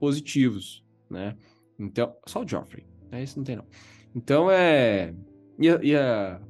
positivos, 0.00 0.82
né? 1.10 1.36
Então, 1.82 2.14
só 2.26 2.42
o 2.42 2.48
Joffrey, 2.48 2.86
né? 3.10 3.22
Isso 3.22 3.38
não 3.38 3.44
tem 3.44 3.56
não. 3.56 3.66
Então 4.14 4.50
é... 4.50 5.14
E 5.58 5.68
a, 5.68 5.80
e 5.82 5.96
a, 5.96 6.40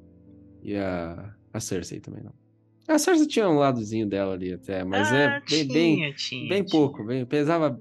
e 0.62 0.76
a, 0.76 1.34
a 1.52 1.60
Cersei 1.60 2.00
também 2.00 2.22
não. 2.22 2.32
A 2.88 2.98
Cersei 2.98 3.26
tinha 3.26 3.48
um 3.48 3.58
ladozinho 3.58 4.06
dela 4.06 4.34
ali 4.34 4.52
até, 4.52 4.84
mas 4.84 5.12
é 5.12 5.26
ah, 5.26 5.36
é 5.36 5.40
bem, 5.40 5.44
tinha, 5.46 5.66
bem, 5.66 6.14
tinha, 6.14 6.48
bem 6.48 6.64
tinha. 6.64 6.70
pouco, 6.70 7.04
bem, 7.04 7.24
pesava 7.26 7.80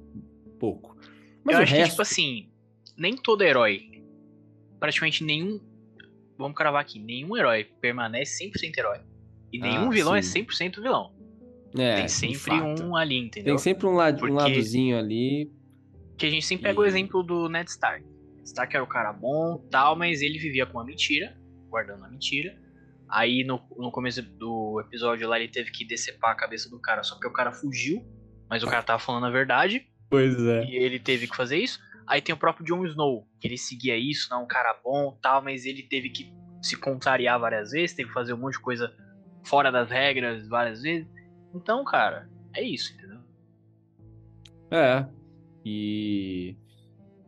pouco. 0.59 0.95
Mas 1.43 1.55
Eu 1.55 1.63
acho 1.63 1.73
resto... 1.73 1.83
que, 1.83 1.89
tipo 1.91 2.01
assim, 2.01 2.49
nem 2.97 3.15
todo 3.15 3.43
herói, 3.43 4.03
praticamente 4.79 5.23
nenhum 5.23 5.59
vamos 6.41 6.57
cravar 6.57 6.81
aqui, 6.81 6.99
nenhum 6.99 7.37
herói 7.37 7.65
permanece 7.79 8.43
100% 8.49 8.77
herói. 8.77 8.99
E 9.53 9.59
nenhum 9.59 9.87
ah, 9.87 9.89
vilão 9.89 10.15
é 10.15 10.21
sim. 10.21 10.39
é 10.39 10.43
100% 10.43 10.81
vilão. 10.81 11.13
É, 11.77 11.95
Tem 11.97 12.07
sempre 12.07 12.53
um 12.53 12.95
ali, 12.95 13.17
entendeu? 13.17 13.55
Tem 13.55 13.57
sempre 13.57 13.87
um, 13.87 13.93
lado, 13.93 14.19
Porque... 14.19 14.33
um 14.33 14.35
ladozinho 14.35 14.97
ali. 14.97 15.49
Que 16.21 16.27
a 16.27 16.29
gente 16.29 16.45
sempre 16.45 16.65
pega 16.65 16.79
e... 16.79 16.83
o 16.83 16.85
exemplo 16.85 17.23
do 17.23 17.49
Ned 17.49 17.67
Stark. 17.67 18.05
Stark 18.45 18.75
era 18.75 18.83
o 18.83 18.87
cara 18.87 19.11
bom 19.11 19.57
tal, 19.71 19.95
mas 19.95 20.21
ele 20.21 20.37
vivia 20.37 20.67
com 20.67 20.77
uma 20.77 20.85
mentira, 20.85 21.35
guardando 21.67 21.97
uma 21.97 22.09
mentira. 22.09 22.55
Aí 23.09 23.43
no, 23.43 23.59
no 23.75 23.89
começo 23.89 24.21
do 24.21 24.79
episódio 24.85 25.27
lá 25.27 25.39
ele 25.39 25.51
teve 25.51 25.71
que 25.71 25.83
decepar 25.83 26.33
a 26.33 26.35
cabeça 26.35 26.69
do 26.69 26.79
cara, 26.79 27.01
só 27.01 27.19
que 27.19 27.25
o 27.25 27.33
cara 27.33 27.51
fugiu, 27.51 28.05
mas 28.47 28.61
o 28.61 28.67
cara 28.67 28.83
tava 28.83 28.99
falando 28.99 29.25
a 29.25 29.31
verdade. 29.31 29.87
Pois 30.11 30.39
é. 30.43 30.63
E 30.65 30.75
ele 30.75 30.99
teve 30.99 31.27
que 31.27 31.35
fazer 31.35 31.57
isso. 31.57 31.79
Aí 32.05 32.21
tem 32.21 32.35
o 32.35 32.37
próprio 32.37 32.67
Jon 32.67 32.85
Snow, 32.85 33.27
que 33.39 33.47
ele 33.47 33.57
seguia 33.57 33.97
isso, 33.97 34.29
não 34.29 34.43
um 34.43 34.47
cara 34.47 34.79
bom 34.83 35.17
tal, 35.19 35.41
mas 35.41 35.65
ele 35.65 35.81
teve 35.81 36.11
que 36.11 36.31
se 36.61 36.77
contrariar 36.77 37.39
várias 37.39 37.71
vezes, 37.71 37.95
teve 37.95 38.09
que 38.09 38.13
fazer 38.13 38.33
um 38.33 38.37
monte 38.37 38.53
de 38.53 38.59
coisa 38.59 38.93
fora 39.43 39.71
das 39.71 39.89
regras 39.89 40.47
várias 40.47 40.83
vezes. 40.83 41.09
Então, 41.55 41.83
cara, 41.83 42.29
é 42.53 42.61
isso, 42.61 42.93
entendeu? 42.93 43.21
É. 44.69 45.20
E. 45.65 46.55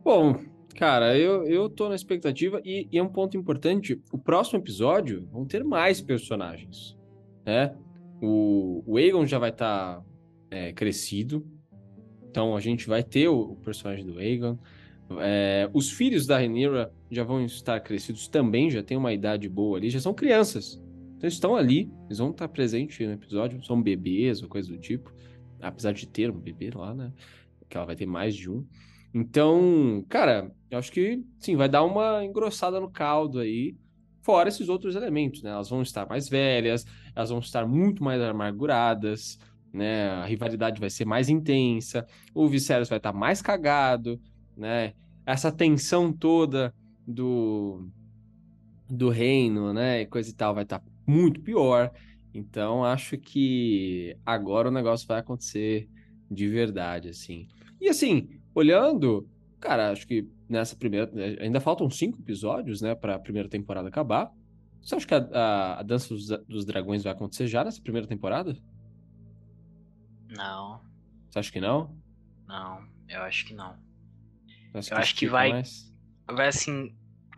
Bom, 0.02 0.38
cara, 0.76 1.16
eu, 1.18 1.44
eu 1.44 1.68
tô 1.68 1.88
na 1.88 1.94
expectativa 1.94 2.60
e, 2.64 2.88
e 2.90 2.98
é 2.98 3.02
um 3.02 3.08
ponto 3.08 3.36
importante: 3.36 4.00
o 4.12 4.18
próximo 4.18 4.58
episódio 4.58 5.26
vão 5.30 5.44
ter 5.44 5.64
mais 5.64 6.00
personagens, 6.00 6.96
né? 7.44 7.74
O, 8.22 8.82
o 8.86 8.96
Aegon 8.96 9.26
já 9.26 9.38
vai 9.38 9.50
estar 9.50 9.96
tá, 9.96 10.04
é, 10.50 10.72
crescido, 10.72 11.46
Então 12.30 12.56
a 12.56 12.60
gente 12.60 12.86
vai 12.86 13.02
ter 13.02 13.28
o, 13.28 13.52
o 13.52 13.56
personagem 13.56 14.04
do 14.04 14.18
Aegon. 14.18 14.58
É, 15.20 15.68
os 15.72 15.90
filhos 15.90 16.26
da 16.26 16.38
Rhaenyra 16.38 16.92
já 17.10 17.22
vão 17.22 17.44
estar 17.44 17.78
crescidos 17.80 18.26
também, 18.26 18.70
já 18.70 18.82
tem 18.82 18.96
uma 18.96 19.12
idade 19.12 19.48
boa 19.48 19.76
ali, 19.76 19.90
já 19.90 20.00
são 20.00 20.14
crianças. 20.14 20.82
Então 21.16 21.26
eles 21.26 21.34
estão 21.34 21.56
ali, 21.56 21.90
eles 22.06 22.18
vão 22.18 22.30
estar 22.30 22.48
presentes 22.48 23.06
no 23.06 23.12
episódio, 23.12 23.62
são 23.64 23.80
bebês 23.80 24.42
ou 24.42 24.48
coisa 24.48 24.68
do 24.68 24.78
tipo. 24.78 25.12
Apesar 25.60 25.92
de 25.92 26.06
ter 26.06 26.30
um 26.30 26.38
bebê 26.38 26.70
lá, 26.74 26.94
né? 26.94 27.12
Que 27.68 27.76
ela 27.76 27.86
vai 27.86 27.96
ter 27.96 28.06
mais 28.06 28.34
de 28.34 28.50
um. 28.50 28.66
Então, 29.12 30.04
cara, 30.08 30.50
eu 30.70 30.78
acho 30.78 30.90
que 30.90 31.22
sim, 31.38 31.56
vai 31.56 31.68
dar 31.68 31.84
uma 31.84 32.24
engrossada 32.24 32.80
no 32.80 32.90
caldo 32.90 33.38
aí. 33.38 33.76
Fora 34.22 34.48
esses 34.48 34.68
outros 34.68 34.96
elementos, 34.96 35.42
né? 35.42 35.50
Elas 35.50 35.68
vão 35.68 35.82
estar 35.82 36.08
mais 36.08 36.28
velhas, 36.28 36.84
elas 37.14 37.30
vão 37.30 37.38
estar 37.38 37.66
muito 37.66 38.02
mais 38.02 38.20
amarguradas, 38.20 39.38
né? 39.72 40.08
A 40.08 40.24
rivalidade 40.24 40.80
vai 40.80 40.90
ser 40.90 41.04
mais 41.04 41.28
intensa, 41.28 42.06
o 42.34 42.48
Viserys 42.48 42.88
vai 42.88 42.98
estar 42.98 43.12
mais 43.12 43.42
cagado, 43.42 44.20
né? 44.56 44.94
Essa 45.26 45.52
tensão 45.52 46.12
toda 46.12 46.74
do 47.06 47.88
do 48.88 49.08
reino, 49.08 49.72
né, 49.72 50.02
e 50.02 50.06
coisa 50.06 50.30
e 50.30 50.32
tal 50.32 50.54
vai 50.54 50.64
estar 50.64 50.82
muito 51.06 51.40
pior. 51.40 51.90
Então, 52.32 52.84
acho 52.84 53.16
que 53.16 54.16
agora 54.26 54.68
o 54.68 54.72
negócio 54.72 55.06
vai 55.06 55.20
acontecer 55.20 55.88
de 56.30 56.48
verdade, 56.48 57.08
assim. 57.08 57.48
E 57.80 57.88
assim, 57.88 58.28
olhando, 58.54 59.28
cara, 59.60 59.90
acho 59.90 60.06
que 60.06 60.28
nessa 60.48 60.76
primeira. 60.76 61.10
Ainda 61.40 61.60
faltam 61.60 61.88
cinco 61.90 62.18
episódios, 62.20 62.80
né, 62.80 62.94
para 62.94 63.14
a 63.14 63.18
primeira 63.18 63.48
temporada 63.48 63.88
acabar. 63.88 64.30
Você 64.82 64.94
acha 64.94 65.06
que 65.06 65.14
a, 65.14 65.18
a, 65.32 65.80
a 65.80 65.82
Dança 65.82 66.08
dos, 66.08 66.28
dos, 66.46 66.64
Dragões 66.66 67.02
vai 67.02 67.12
acontecer 67.12 67.46
já 67.46 67.64
nessa 67.64 67.80
primeira 67.80 68.06
temporada? 68.06 68.56
Não. 70.28 70.80
Você 71.30 71.38
acha 71.38 71.52
que 71.52 71.60
não? 71.60 71.96
Não, 72.46 72.84
eu 73.08 73.22
acho 73.22 73.46
que 73.46 73.54
não. 73.54 73.74
eu 74.74 74.96
acho 74.98 75.14
que 75.16 75.26
vai. 75.26 75.50
Mais? 75.50 75.92
Vai 76.26 76.48
assim. 76.48 76.94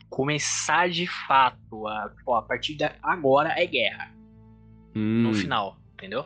Começar 0.09 0.89
de 0.89 1.07
fato. 1.27 1.87
A, 1.87 2.13
pô, 2.25 2.35
a 2.35 2.43
partir 2.43 2.75
de 2.75 2.85
agora 3.03 3.51
é 3.61 3.67
guerra. 3.67 4.13
Hum, 4.95 5.23
No 5.23 5.35
final, 5.35 5.77
entendeu? 5.95 6.25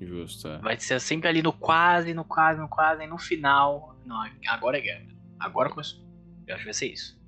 Justo. 0.00 0.48
É. 0.48 0.58
Vai 0.58 0.78
ser 0.78 1.00
sempre 1.00 1.28
ali 1.28 1.42
no 1.42 1.52
quase, 1.52 2.12
no 2.14 2.24
quase, 2.24 2.60
no 2.60 2.68
quase, 2.68 3.02
e 3.04 3.06
no 3.06 3.18
final. 3.18 3.96
Não, 4.04 4.22
agora 4.48 4.78
é 4.78 4.80
guerra. 4.80 5.06
Agora 5.38 5.68
começou. 5.70 6.00
Eu 6.46 6.54
acho 6.54 6.62
que 6.62 6.66
vai 6.68 6.74
ser 6.74 6.92
isso. 6.92 7.20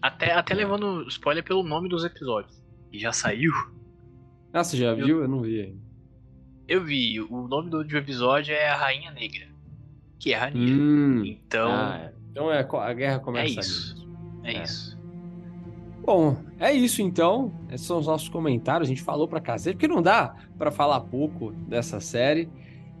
Até, 0.00 0.32
até 0.32 0.54
levando 0.54 1.06
spoiler 1.08 1.42
pelo 1.42 1.62
nome 1.62 1.88
dos 1.88 2.04
episódios. 2.04 2.62
Que 2.90 2.98
já 2.98 3.12
saiu. 3.12 3.52
Ah, 4.52 4.62
você 4.62 4.76
já 4.76 4.94
viu? 4.94 5.22
Eu 5.22 5.28
não 5.28 5.42
vi 5.42 5.60
ainda. 5.60 5.88
Eu 6.66 6.84
vi, 6.84 7.20
o 7.20 7.48
nome 7.48 7.70
do, 7.70 7.82
do 7.82 7.96
episódio 7.96 8.54
é 8.54 8.68
a 8.68 8.76
Rainha 8.76 9.10
Negra. 9.10 9.48
Que 10.18 10.34
é 10.34 10.36
a 10.36 10.40
Rainha. 10.40 10.74
Hum, 10.76 11.24
Então, 11.24 11.70
ah, 11.72 11.98
é. 11.98 12.14
Então 12.30 12.52
é, 12.52 12.60
a 12.60 12.92
guerra 12.92 13.16
é 13.16 13.18
começa 13.18 13.44
ali. 13.46 13.58
isso. 13.60 14.08
É, 14.44 14.52
É. 14.52 14.62
isso. 14.62 14.97
Bom, 16.08 16.38
é 16.58 16.72
isso 16.72 17.02
então. 17.02 17.52
Esses 17.70 17.86
são 17.86 17.98
os 17.98 18.06
nossos 18.06 18.30
comentários. 18.30 18.88
A 18.88 18.90
gente 18.90 19.02
falou 19.02 19.28
pra 19.28 19.42
cacete, 19.42 19.76
porque 19.76 19.86
não 19.86 20.00
dá 20.00 20.34
pra 20.56 20.70
falar 20.70 21.00
pouco 21.00 21.52
dessa 21.52 22.00
série. 22.00 22.48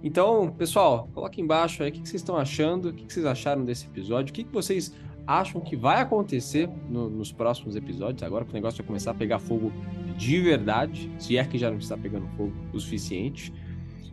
Então, 0.04 0.50
pessoal, 0.50 1.08
coloca 1.14 1.40
embaixo 1.40 1.82
aí 1.82 1.88
o 1.88 1.92
que 1.94 2.00
vocês 2.00 2.20
estão 2.20 2.36
achando, 2.36 2.90
o 2.90 2.92
que 2.92 3.10
vocês 3.10 3.24
acharam 3.24 3.64
desse 3.64 3.86
episódio, 3.86 4.30
o 4.30 4.34
que 4.34 4.44
vocês 4.52 4.94
acham 5.26 5.58
que 5.58 5.74
vai 5.74 6.02
acontecer 6.02 6.68
no- 6.90 7.08
nos 7.08 7.32
próximos 7.32 7.76
episódios, 7.76 8.22
agora 8.22 8.44
que 8.44 8.50
o 8.50 8.54
negócio 8.54 8.76
vai 8.76 8.86
começar 8.86 9.12
a 9.12 9.14
pegar 9.14 9.38
fogo 9.38 9.72
de 10.18 10.38
verdade, 10.42 11.10
se 11.18 11.38
é 11.38 11.44
que 11.46 11.56
já 11.56 11.70
não 11.70 11.78
está 11.78 11.96
pegando 11.96 12.26
fogo 12.36 12.52
o 12.74 12.78
suficiente. 12.78 13.50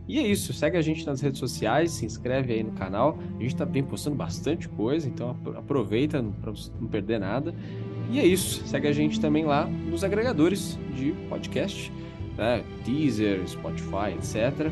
E 0.08 0.18
é 0.20 0.22
isso, 0.26 0.52
segue 0.52 0.76
a 0.76 0.82
gente 0.82 1.04
nas 1.04 1.20
redes 1.20 1.40
sociais, 1.40 1.90
se 1.90 2.06
inscreve 2.06 2.52
aí 2.52 2.62
no 2.62 2.72
canal. 2.72 3.18
A 3.38 3.42
gente 3.42 3.56
tá 3.56 3.66
bem 3.66 3.82
postando 3.82 4.14
bastante 4.16 4.68
coisa, 4.68 5.08
então 5.08 5.30
apro- 5.30 5.58
aproveita 5.58 6.24
para 6.40 6.52
não 6.80 6.88
perder 6.88 7.18
nada. 7.18 7.52
E 8.10 8.20
é 8.20 8.26
isso, 8.26 8.66
segue 8.66 8.86
a 8.86 8.92
gente 8.92 9.20
também 9.20 9.44
lá 9.44 9.66
nos 9.66 10.04
agregadores 10.04 10.78
de 10.94 11.12
podcast, 11.28 11.92
né? 12.36 12.62
Deezer, 12.84 13.46
Spotify, 13.48 14.14
etc. 14.16 14.70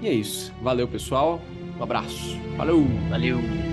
E 0.00 0.06
é 0.06 0.12
isso. 0.12 0.52
Valeu, 0.62 0.86
pessoal. 0.86 1.40
Um 1.78 1.82
abraço. 1.82 2.36
Valeu! 2.56 2.86
Valeu! 3.10 3.67